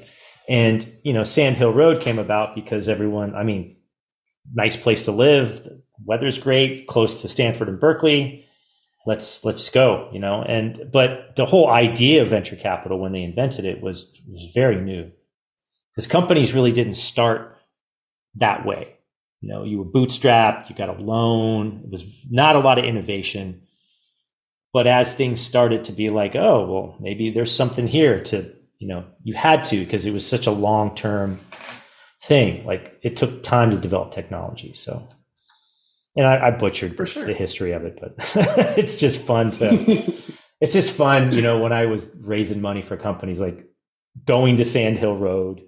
[0.47, 3.77] And, you know, Sand Hill Road came about because everyone, I mean,
[4.53, 5.67] nice place to live
[6.05, 8.45] weather's great, close to Stanford and Berkeley.
[9.05, 10.43] Let's let's go, you know.
[10.43, 14.81] And but the whole idea of venture capital when they invented it was was very
[14.81, 15.11] new
[15.91, 17.57] because companies really didn't start
[18.35, 18.95] that way.
[19.41, 21.83] You know, you were bootstrapped, you got a loan.
[21.85, 23.61] It was not a lot of innovation.
[24.73, 28.87] But as things started to be like, oh, well, maybe there's something here to, you
[28.87, 31.39] know, you had to because it was such a long term
[32.23, 32.65] thing.
[32.65, 34.73] Like it took time to develop technology.
[34.73, 35.07] So,
[36.15, 37.25] and I, I butchered For sure.
[37.25, 38.13] the history of it, but
[38.77, 39.67] it's just fun to.
[40.61, 41.59] it's just fun, you know.
[41.59, 43.65] When I was raising money for companies, like
[44.25, 45.61] going to Sand Hill Road,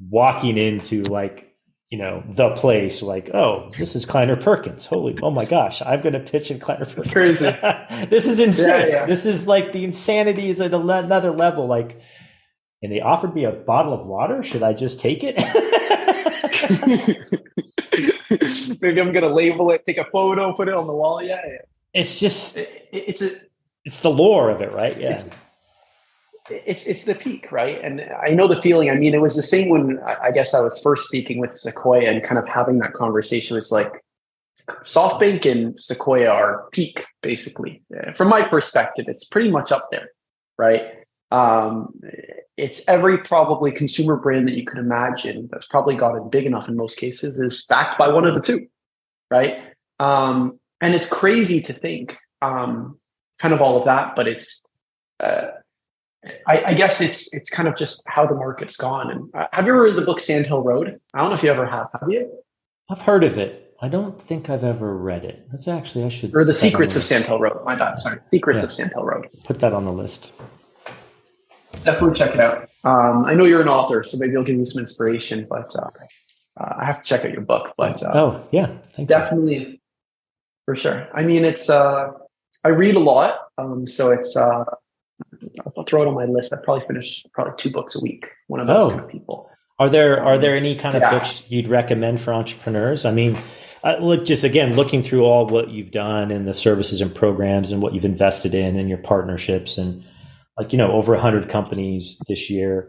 [0.00, 1.47] walking into like
[1.90, 6.02] you know the place like oh this is kleiner perkins holy oh my gosh i'm
[6.02, 7.46] going to pitch in kleiner perkins crazy.
[8.10, 9.06] this is insane Yeah, yeah.
[9.06, 11.98] this is like the insanity is at another level like
[12.82, 15.36] and they offered me a bottle of water should i just take it
[18.80, 21.22] Maybe I'm gonna label it, take a photo, put it on the wall.
[21.22, 21.58] Yeah, yeah.
[21.94, 23.30] it's just It- it's a
[23.84, 25.22] it's the lore of it right yeah
[26.50, 27.80] It's- it's the peak, right?
[27.82, 28.90] And I know the feeling.
[28.90, 32.10] I mean, it was the same when I guess I was first speaking with Sequoia
[32.10, 33.56] and kind of having that conversation.
[33.56, 33.92] Was like
[34.82, 37.82] SoftBank and Sequoia are peak, basically.
[37.96, 40.10] Uh, From my perspective, it's pretty much up there,
[40.58, 40.82] right?
[41.30, 42.00] Um,
[42.56, 46.76] it's every probably consumer brand that you could imagine that's probably gotten big enough in
[46.76, 48.66] most cases is backed by one of the two,
[49.30, 49.58] right?
[50.00, 52.98] Um, and it's crazy to think um,
[53.40, 54.62] kind of all of that, but it's
[55.20, 55.48] uh,
[56.46, 59.10] I, I guess it's it's kind of just how the market's gone.
[59.10, 61.00] And uh, have you ever read the book Sandhill Road?
[61.14, 61.88] I don't know if you ever have.
[62.00, 62.30] Have you?
[62.90, 66.34] i've heard of it i don't think i've ever read it that's actually i should
[66.34, 67.08] Or the put that on Secrets of list.
[67.10, 67.62] Sandhill Road?
[67.66, 67.98] My bad.
[67.98, 68.64] Sorry, Secrets Yeah.
[68.64, 69.28] of Sandhill Road.
[69.44, 70.32] put that on the list
[71.84, 72.68] Definitely check it out.
[72.84, 75.46] Um, I know you're an author, so maybe I'll give you some inspiration.
[75.48, 75.90] But uh,
[76.58, 77.74] uh, I have to check out your book.
[77.76, 79.80] But uh, oh yeah thank you definitely,
[80.64, 81.06] for sure.
[81.14, 82.08] I mean, it's uh,
[82.64, 84.64] I read a lot, um, so it's uh,
[85.88, 86.52] throw it on my list.
[86.52, 88.26] I probably finish probably two books a week.
[88.46, 88.90] One of those Oh.
[88.90, 89.48] kind of people.
[89.80, 91.10] Are there are there any kind of Yeah.
[91.10, 93.04] books you'd recommend for entrepreneurs?
[93.04, 93.38] I mean,
[93.84, 97.70] uh, look, just again looking through all what you've done and the services and programs
[97.72, 100.02] and what you've invested in and your partnerships and
[100.58, 102.88] like you know over hundred companies this year.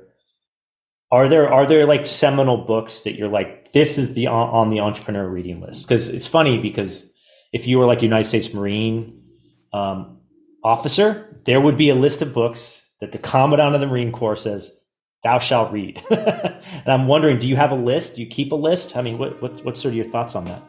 [1.11, 4.69] Are there are there like seminal books that you're like this is the on, on
[4.69, 5.85] the entrepreneur reading list?
[5.87, 7.11] Because it's funny because
[7.53, 9.21] if you were like United States Marine
[9.73, 10.17] um,
[10.63, 14.35] officer, there would be a list of books that the Commandant of the Marine Corps
[14.35, 14.79] says
[15.23, 16.03] thou shalt read.
[16.09, 18.15] and I'm wondering, do you have a list?
[18.15, 18.95] Do you keep a list?
[18.95, 20.61] I mean, what, what what's sort of your thoughts on that?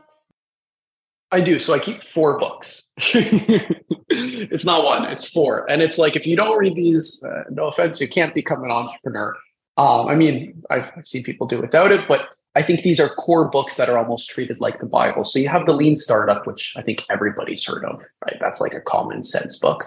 [1.33, 1.59] I do.
[1.59, 2.85] So I keep four books.
[2.97, 5.71] it's not one, it's four.
[5.71, 8.71] And it's like, if you don't read these, uh, no offense, you can't become an
[8.71, 9.37] entrepreneur.
[9.77, 13.09] Um, I mean, I've, I've seen people do without it, but I think these are
[13.09, 15.25] core books that are almost treated like the Bible.
[15.25, 18.37] So you have the Lean Startup, which I think everybody's heard of, right?
[18.41, 19.85] That's like a common sense book.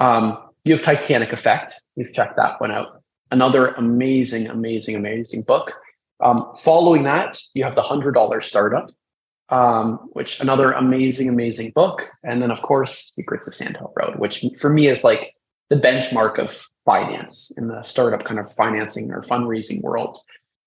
[0.00, 1.74] Um, you have Titanic Effect.
[1.96, 3.02] You've checked that one out.
[3.30, 5.72] Another amazing, amazing, amazing book.
[6.22, 8.90] Um, following that, you have the Hundred Dollar Startup
[9.50, 12.02] um, which another amazing, amazing book.
[12.22, 15.34] And then, of course, Secrets of Sandhill Road, which for me is like
[15.68, 20.18] the benchmark of finance in the startup kind of financing or fundraising world.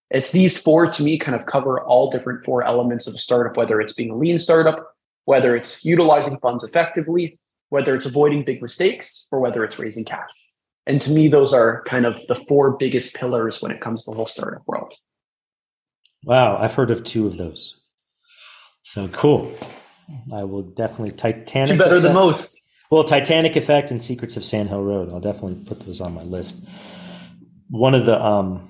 [0.10, 3.58] It's these four to me kind of cover all different four elements of a startup,
[3.58, 4.94] whether it's being a lean startup,
[5.26, 7.40] whether it's utilizing funds effectively,
[7.74, 10.30] whether it's avoiding big mistakes, or whether it's raising cash.
[10.86, 14.12] And to me, those are kind of the four biggest pillars when it comes to
[14.12, 14.94] the whole startup world.
[16.24, 17.82] Wow, I've heard of two of those.
[18.84, 19.52] So cool.
[20.32, 21.72] I will definitely Titanic.
[21.72, 22.62] Two better than most.
[22.92, 25.10] Well, Titanic Effect and Secrets of Sand Hill Road.
[25.12, 26.68] I'll definitely put those on my list.
[27.72, 28.70] One of the um,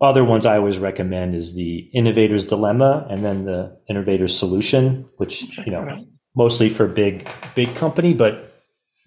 [0.00, 5.56] other ones I always recommend is the Innovator's Dilemma, and then the Innovator's Solution, which
[5.58, 6.04] you know
[6.40, 8.34] mostly for big big company, but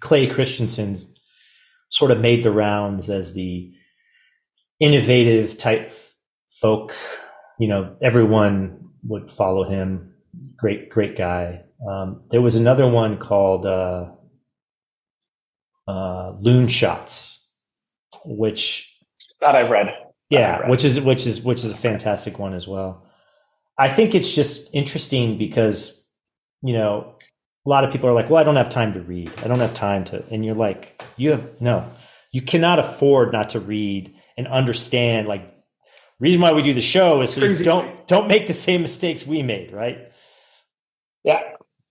[0.01, 0.97] Clay Christensen
[1.89, 3.73] sort of made the rounds as the
[4.79, 5.91] innovative type
[6.61, 6.93] folk.
[7.59, 10.13] You know, everyone would follow him.
[10.57, 11.63] Great, great guy.
[11.89, 14.11] Um, there was another one called uh,
[15.88, 17.39] uh, Loonshots,
[18.25, 18.95] which
[19.41, 19.88] That I've read.
[20.29, 20.69] yeah, right.
[20.69, 23.03] which is which is which is a fantastic one as well.
[23.79, 26.02] I think it's just interesting because
[26.64, 27.16] you know
[27.66, 29.32] a lot of people are like, "Well, I don't have time to read.
[29.43, 31.89] I don't have time to," and you're like, "You have no,
[32.32, 35.53] you cannot afford not to read and understand." Like,
[36.20, 39.26] reason why we do the show is so you don't don't make the same mistakes
[39.26, 40.11] we made, right?
[41.24, 41.41] Yeah,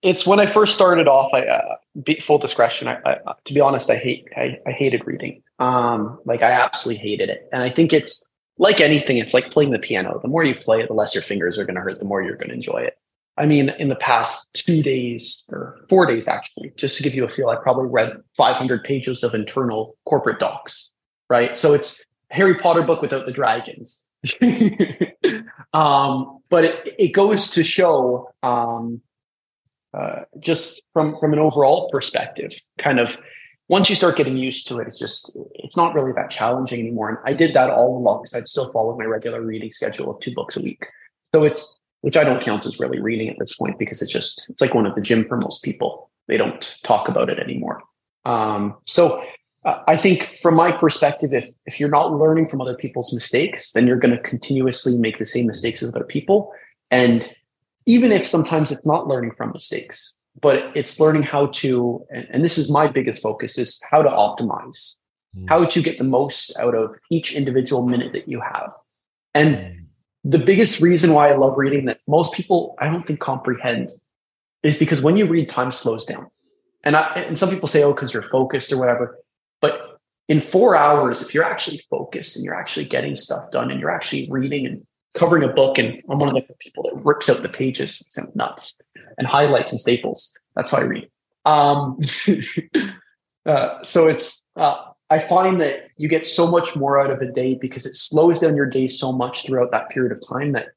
[0.03, 1.33] it's when I first started off.
[1.33, 2.87] I, uh, be, full discretion.
[2.87, 4.27] I, I, to be honest, I hate.
[4.35, 5.41] I, I hated reading.
[5.59, 9.17] Um, like I absolutely hated it, and I think it's like anything.
[9.17, 10.19] It's like playing the piano.
[10.21, 11.99] The more you play it, the less your fingers are going to hurt.
[11.99, 12.97] The more you're going to enjoy it.
[13.37, 17.25] I mean, in the past two days or four days, actually, just to give you
[17.25, 20.91] a feel, I probably read 500 pages of internal corporate docs.
[21.29, 24.07] Right, so it's Harry Potter book without the dragons.
[25.73, 29.01] um, but it, it goes to show um,
[29.93, 33.17] uh, just from from an overall perspective, kind of
[33.69, 37.09] once you start getting used to it, it's just it's not really that challenging anymore.
[37.09, 40.19] And I did that all along because I'd still follow my regular reading schedule of
[40.19, 40.85] two books a week.
[41.33, 44.49] So it's which I don't count as really reading at this point because it's just
[44.49, 46.11] it's like one of the gym for most people.
[46.27, 47.81] They don't talk about it anymore.
[48.25, 49.23] Um, so
[49.63, 53.71] uh, I think from my perspective, if if you're not learning from other people's mistakes,
[53.71, 56.51] then you're going to continuously make the same mistakes as other people.
[56.91, 57.33] And
[57.85, 62.43] even if sometimes it's not learning from mistakes, but it's learning how to, and, and
[62.43, 64.97] this is my biggest focus, is how to optimize,
[65.37, 65.45] mm.
[65.47, 68.73] how to get the most out of each individual minute that you have.
[69.33, 69.82] And mm.
[70.23, 73.91] The biggest reason why I love reading that most people I don't think comprehend
[74.63, 76.27] is because when you read, time slows down.
[76.83, 79.19] And I, and some people say, oh, because you're focused or whatever.
[79.61, 79.99] But
[80.29, 83.91] in four hours, if you're actually focused and you're actually getting stuff done and you're
[83.91, 87.41] actually reading and covering a book, and I'm one of the people that rips out
[87.41, 88.77] the pages, it's nuts,
[89.17, 90.37] and highlights and staples.
[90.55, 91.09] That's how I read.
[91.45, 91.99] Um,
[93.45, 94.75] uh, so it's uh,
[95.13, 98.39] I find that you get so much more out of a day because it slows
[98.39, 100.69] down your day so much throughout that period of time that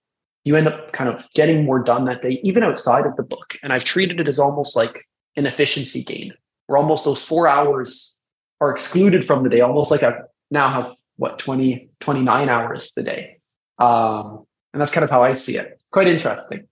[0.45, 3.55] you end up kind of getting more done that day, even outside of the book.
[3.63, 6.35] And I've treated it as almost like an efficiency gain,
[6.67, 8.19] where almost those four hours
[8.61, 10.13] are excluded from the day, almost like I
[10.51, 13.39] now have what 20, 29 hours the day.
[13.79, 15.81] Um, and that's kind of how I see it.
[15.93, 16.69] Quite interesting.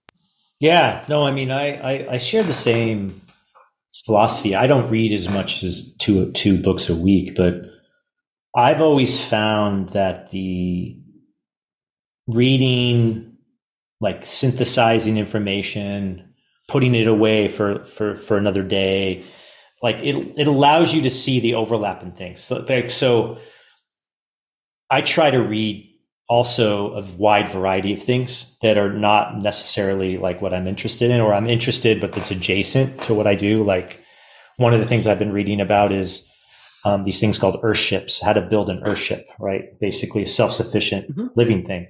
[0.59, 3.21] Yeah, no, I mean, I, I, I share the same
[4.05, 4.55] philosophy.
[4.55, 7.53] I don't read as much as two two books a week, but
[8.55, 10.97] I've always found that the
[12.27, 13.37] reading,
[14.01, 16.33] like synthesizing information,
[16.67, 19.23] putting it away for for for another day,
[19.83, 22.41] like it it allows you to see the overlap in things.
[22.41, 23.37] So, like so,
[24.89, 25.84] I try to read
[26.27, 31.21] also a wide variety of things that are not necessarily like what I'm interested in,
[31.21, 33.63] or I'm interested, but that's adjacent to what I do.
[33.63, 34.01] Like
[34.57, 36.27] one of the things I've been reading about is
[36.85, 39.79] um, these things called earthships, how to build an earthship, right?
[39.79, 41.27] Basically a self-sufficient mm-hmm.
[41.35, 41.87] living thing.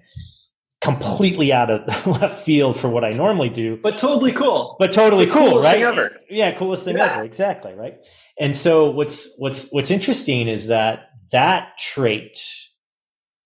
[0.82, 4.76] Completely out of left field for what I normally do, but totally cool.
[4.80, 6.12] But totally cool, right?
[6.30, 7.14] Yeah, coolest thing yeah.
[7.14, 7.24] ever.
[7.24, 7.98] Exactly, right.
[8.40, 12.38] And so what's what's what's interesting is that that trait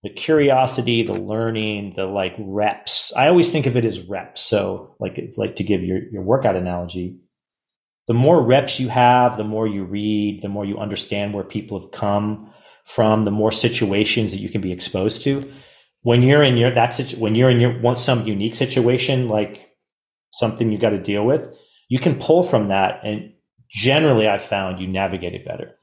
[0.02, 3.12] the curiosity, the learning, the like reps.
[3.14, 4.40] I always think of it as reps.
[4.40, 7.18] So like like to give your, your workout analogy,
[8.06, 11.78] the more reps you have, the more you read, the more you understand where people
[11.80, 12.52] have come
[12.84, 15.50] from, the more situations that you can be exposed to.
[16.02, 19.70] When you're in your that's when you're in your want some unique situation, like
[20.30, 21.54] something you got to deal with,
[21.88, 23.34] you can pull from that and
[23.68, 25.76] generally I've found you navigate it better.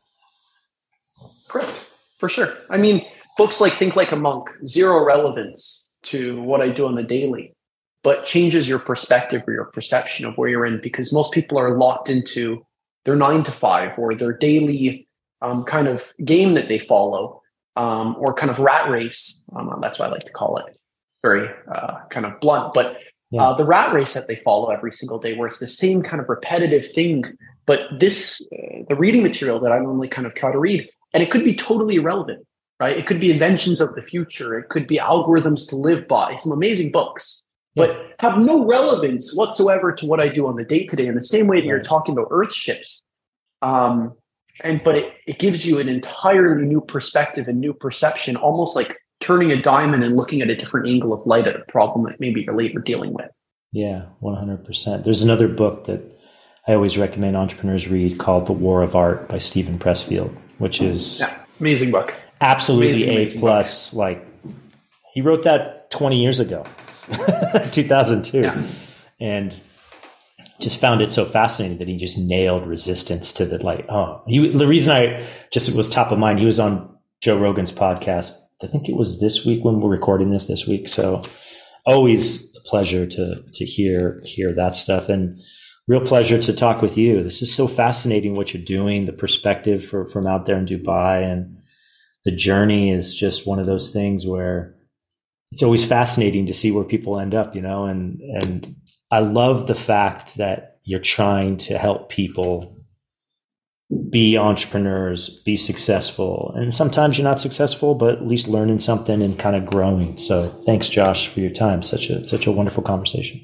[1.49, 1.70] Correct.
[2.18, 2.57] For sure.
[2.70, 3.05] I mean,
[3.38, 7.53] books like Think Like a Monk, zero relevance to what I do on the daily,
[8.03, 11.77] but changes your perspective or your perception of where you're in because most people are
[11.77, 12.65] locked into
[13.05, 15.07] their nine to five or their daily
[15.41, 17.41] um, kind of game that they follow
[17.75, 19.41] um, or kind of rat race.
[19.55, 20.77] Um, that's what I like to call it.
[21.21, 23.43] Very uh, kind of blunt, but yeah.
[23.43, 26.21] uh, the rat race that they follow every single day, where it's the same kind
[26.21, 27.23] of repetitive thing.
[27.65, 31.21] But this, uh, the reading material that I normally kind of try to read, and
[31.21, 32.47] it could be totally irrelevant
[32.80, 32.97] right?
[32.97, 34.57] It could be inventions of the future.
[34.57, 37.43] It could be algorithms to live by, some amazing books,
[37.75, 37.88] yeah.
[37.88, 41.15] but have no relevance whatsoever to what I do on the day to day in
[41.15, 43.05] the same way that you're talking about earth ships.
[43.61, 44.13] Um,
[44.61, 48.97] and but it, it gives you an entirely new perspective and new perception, almost like
[49.19, 52.19] turning a diamond and looking at a different angle of light at a problem that
[52.19, 53.30] maybe you're later dealing with.
[53.71, 55.03] Yeah, 100%.
[55.03, 56.01] There's another book that
[56.67, 61.19] I always recommend entrepreneurs read called The War of Art by Steven Pressfield, which is
[61.19, 63.93] yeah, amazing book absolutely amazing, A plus.
[63.93, 64.25] Like
[65.13, 66.65] he wrote that 20 years ago,
[67.71, 68.63] 2002, yeah.
[69.19, 69.55] and
[70.59, 73.85] just found it so fascinating that he just nailed resistance to the like.
[73.89, 76.39] Oh, he, the reason I just was top of mind.
[76.39, 78.33] He was on Joe Rogan's podcast.
[78.63, 80.88] I think it was this week when we're recording this this week.
[80.88, 81.21] So
[81.85, 85.39] always a pleasure to to hear hear that stuff and
[85.88, 87.23] real pleasure to talk with you.
[87.23, 91.23] This is so fascinating what you're doing, the perspective for, from out there in Dubai
[91.23, 91.57] and
[92.28, 94.75] the journey is just one of those things where
[95.53, 98.75] it's always fascinating to see where people end up, you know, and, and
[99.09, 102.84] I love the fact that you're trying to help people
[104.09, 106.51] be entrepreneurs, be successful.
[106.57, 110.17] And sometimes you're not successful, but at least learning something and kind of growing.
[110.17, 111.82] So thanks, Josh, for your time.
[111.82, 113.39] Such a such a wonderful conversation.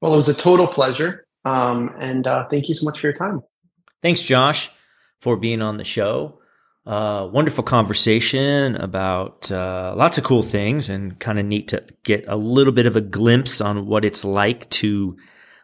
[0.00, 1.26] Well, it was a total pleasure.
[1.44, 3.40] Um, and uh, thank you so much for your time.
[4.00, 4.70] Thanks, Josh,
[5.20, 6.39] for being on the show.
[6.86, 12.24] Uh, wonderful conversation about uh, lots of cool things and kind of neat to get
[12.26, 15.16] a little bit of a glimpse on what it's like to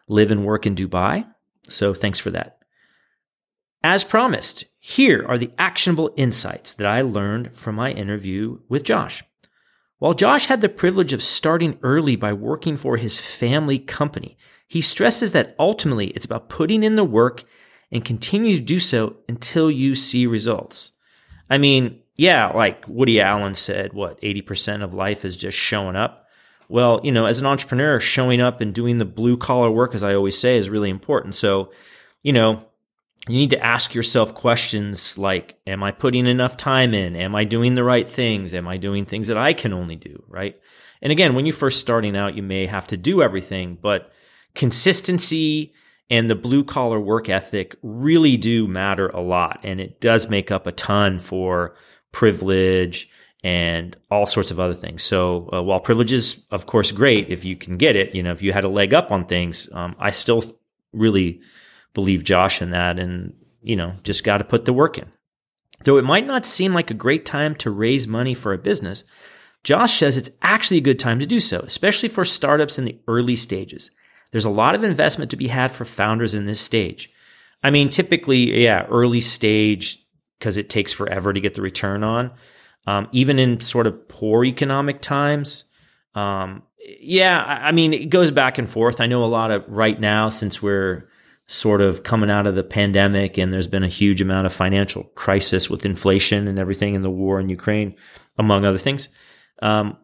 [0.07, 1.27] live and work in Dubai.
[1.67, 2.59] So thanks for that.
[3.83, 9.23] As promised, here are the actionable insights that I learned from my interview with Josh.
[9.99, 14.37] While Josh had the privilege of starting early by working for his family company,
[14.67, 17.43] he stresses that ultimately it's about putting in the work
[17.91, 20.91] and continue to do so until you see results.
[21.49, 26.25] I mean, yeah, like Woody Allen said, what, 80% of life is just showing up.
[26.69, 30.03] Well, you know, as an entrepreneur, showing up and doing the blue collar work, as
[30.03, 31.35] I always say, is really important.
[31.35, 31.71] So,
[32.23, 32.65] you know,
[33.27, 37.15] you need to ask yourself questions like, am I putting enough time in?
[37.15, 38.53] Am I doing the right things?
[38.53, 40.23] Am I doing things that I can only do?
[40.27, 40.59] Right.
[41.01, 44.11] And again, when you're first starting out, you may have to do everything, but
[44.55, 45.73] consistency
[46.09, 49.59] and the blue collar work ethic really do matter a lot.
[49.63, 51.75] And it does make up a ton for
[52.11, 53.09] privilege
[53.43, 55.03] and all sorts of other things.
[55.03, 58.31] So uh, while privilege is, of course, great if you can get it, you know,
[58.31, 60.43] if you had a leg up on things, um, I still
[60.93, 61.41] really
[61.93, 65.11] believe Josh in that and, you know, just got to put the work in.
[65.83, 69.03] Though it might not seem like a great time to raise money for a business,
[69.63, 72.99] Josh says it's actually a good time to do so, especially for startups in the
[73.07, 73.91] early stages.
[74.31, 77.11] There's a lot of investment to be had for founders in this stage.
[77.63, 80.03] I mean, typically, yeah, early stage
[80.37, 82.31] because it takes forever to get the return on.
[82.85, 85.65] Um, even in sort of poor economic times,
[86.15, 86.63] um,
[86.99, 89.01] yeah, I, I mean, it goes back and forth.
[89.01, 91.09] I know a lot of right now since we're
[91.47, 95.03] sort of coming out of the pandemic and there's been a huge amount of financial
[95.15, 97.95] crisis with inflation and everything in the war in Ukraine,
[98.37, 99.09] among other things.
[99.61, 99.97] Um,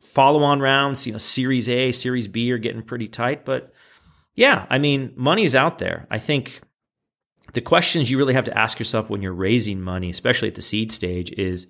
[0.00, 3.44] follow on rounds, you know, Series A, Series B are getting pretty tight.
[3.44, 3.72] But
[4.34, 6.06] yeah, I mean, money's out there.
[6.10, 6.60] I think
[7.52, 10.62] the questions you really have to ask yourself when you're raising money, especially at the
[10.62, 11.66] seed stage, is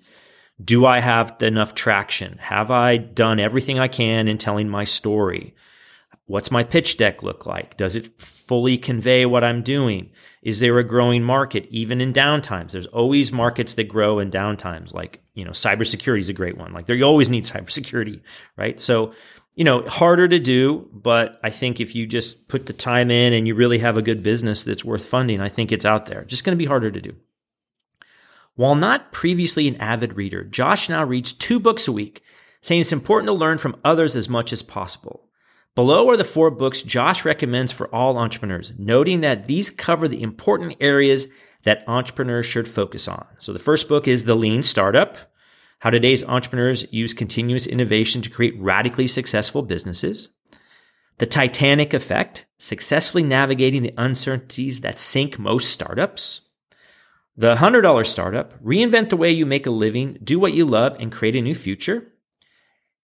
[0.63, 2.37] do I have enough traction?
[2.37, 5.55] Have I done everything I can in telling my story?
[6.25, 7.77] What's my pitch deck look like?
[7.77, 10.11] Does it fully convey what I'm doing?
[10.43, 12.71] Is there a growing market even in downtimes?
[12.71, 14.93] There's always markets that grow in downtimes.
[14.93, 16.73] Like, you know, cybersecurity is a great one.
[16.73, 18.21] Like there, you always need cybersecurity,
[18.57, 18.79] right?
[18.79, 19.13] So,
[19.55, 23.33] you know, harder to do, but I think if you just put the time in
[23.33, 26.23] and you really have a good business that's worth funding, I think it's out there.
[26.23, 27.15] Just going to be harder to do.
[28.55, 32.21] While not previously an avid reader, Josh now reads two books a week,
[32.61, 35.29] saying it's important to learn from others as much as possible.
[35.73, 40.21] Below are the four books Josh recommends for all entrepreneurs, noting that these cover the
[40.21, 41.27] important areas
[41.63, 43.25] that entrepreneurs should focus on.
[43.39, 45.17] So the first book is The Lean Startup,
[45.79, 50.29] how today's entrepreneurs use continuous innovation to create radically successful businesses.
[51.17, 56.49] The Titanic Effect, successfully navigating the uncertainties that sink most startups.
[57.37, 61.11] The $100 Startup, reinvent the way you make a living, do what you love, and
[61.11, 62.11] create a new future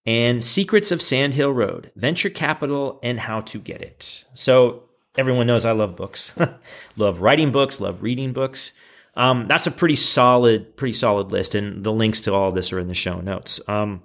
[0.08, 4.24] and Secrets of Sand Hill Road, Venture Capital and How to Get It.
[4.34, 4.86] So
[5.18, 6.32] everyone knows I love books.
[6.98, 8.72] love writing books, love reading books.
[9.16, 12.72] Um, that's a pretty solid, pretty solid list, and the links to all of this
[12.72, 13.60] are in the show notes.
[13.68, 14.04] Um,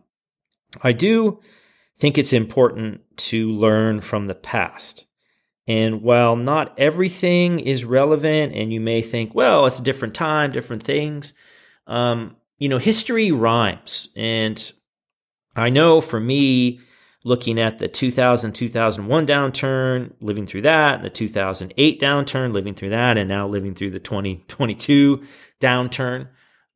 [0.80, 1.40] I do
[1.98, 5.04] think it's important to learn from the past.
[5.68, 10.50] And while not everything is relevant, and you may think, well, it's a different time,
[10.50, 11.34] different things,
[11.86, 14.08] um, you know, history rhymes.
[14.16, 14.72] And
[15.54, 16.80] I know for me,
[17.24, 23.16] looking at the 2000 2001 downturn, living through that, the 2008 downturn, living through that,
[23.16, 25.22] and now living through the 2022
[25.60, 26.28] downturn,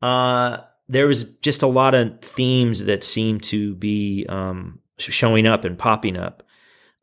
[0.03, 5.65] uh, there was just a lot of themes that seem to be um, showing up
[5.65, 6.45] and popping up.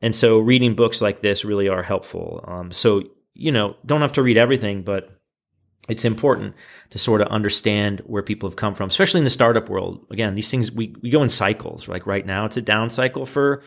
[0.00, 2.44] And so reading books like this really are helpful.
[2.46, 3.02] Um, so,
[3.34, 5.10] you know, don't have to read everything, but
[5.88, 6.54] it's important
[6.90, 10.06] to sort of understand where people have come from, especially in the startup world.
[10.10, 11.88] Again, these things we, we go in cycles.
[11.88, 13.62] Like right now, it's a down cycle for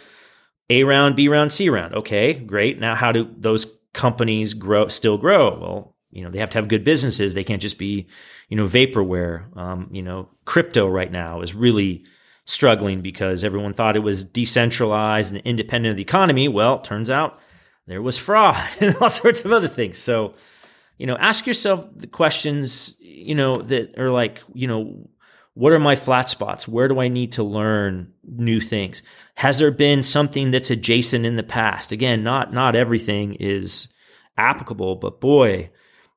[0.69, 1.93] A round, B round, C round.
[1.93, 2.79] Okay, great.
[2.79, 4.87] Now, how do those companies grow?
[4.87, 5.59] Still grow?
[5.59, 7.33] Well, you know, they have to have good businesses.
[7.33, 8.07] They can't just be,
[8.49, 9.55] you know, vaporware.
[9.55, 12.03] Um, you know, crypto right now is really
[12.45, 16.47] struggling because everyone thought it was decentralized and independent of the economy.
[16.47, 17.39] Well, turns out
[17.85, 19.99] there was fraud and all sorts of other things.
[19.99, 20.33] So
[20.97, 25.09] you know, ask yourself the questions, you know, that are like, you know,
[25.53, 26.67] what are my flat spots?
[26.67, 29.01] Where do I need to learn new things?
[29.35, 31.91] Has there been something that's adjacent in the past?
[31.91, 33.87] Again, not not everything is
[34.37, 35.71] applicable, but boy,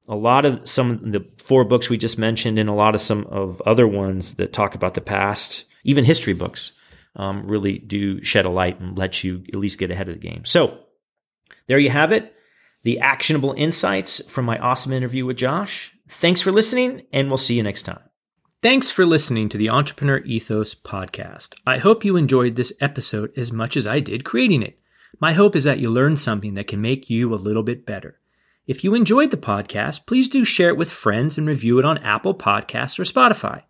[0.09, 3.01] a lot of some of the four books we just mentioned and a lot of
[3.01, 6.73] some of other ones that talk about the past, even history books,
[7.17, 10.29] um, really do shed a light and let you at least get ahead of the
[10.29, 10.45] game.
[10.45, 10.81] So
[11.67, 12.35] there you have it
[12.83, 15.95] the actionable insights from my awesome interview with Josh.
[16.09, 18.01] Thanks for listening, and we'll see you next time.
[18.63, 21.55] Thanks for listening to the Entrepreneur Ethos podcast.
[21.67, 24.79] I hope you enjoyed this episode as much as I did creating it.
[25.19, 28.19] My hope is that you learned something that can make you a little bit better.
[28.67, 31.99] If you enjoyed the podcast, please do share it with friends and review it on
[31.99, 33.63] Apple Podcasts or Spotify.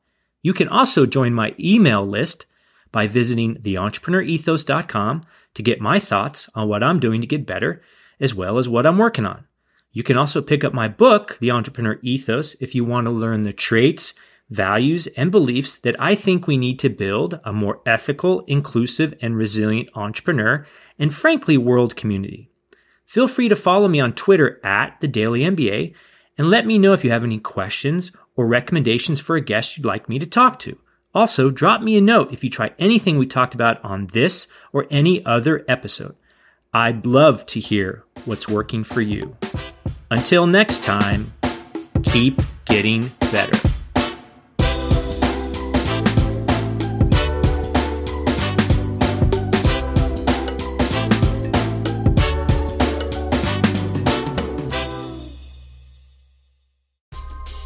[0.42, 2.46] You can also join my email list
[2.92, 7.82] by visiting theentrepreneurethos.com to get my thoughts on what I'm doing to get better,
[8.20, 9.46] as well as what I'm working on.
[9.92, 13.42] You can also pick up my book, The Entrepreneur Ethos, if you want to learn
[13.42, 14.14] the traits,
[14.48, 19.36] values, and beliefs that I think we need to build a more ethical, inclusive, and
[19.36, 20.66] resilient entrepreneur
[20.98, 22.50] and frankly, world community.
[23.06, 25.94] Feel free to follow me on Twitter at the Daily MBA
[26.38, 29.86] and let me know if you have any questions or recommendations for a guest you'd
[29.86, 30.78] like me to talk to.
[31.12, 34.86] Also, drop me a note if you try anything we talked about on this or
[34.90, 36.14] any other episode.
[36.72, 39.36] I'd love to hear what's working for you.
[40.10, 41.32] Until next time,
[42.02, 43.69] keep getting better.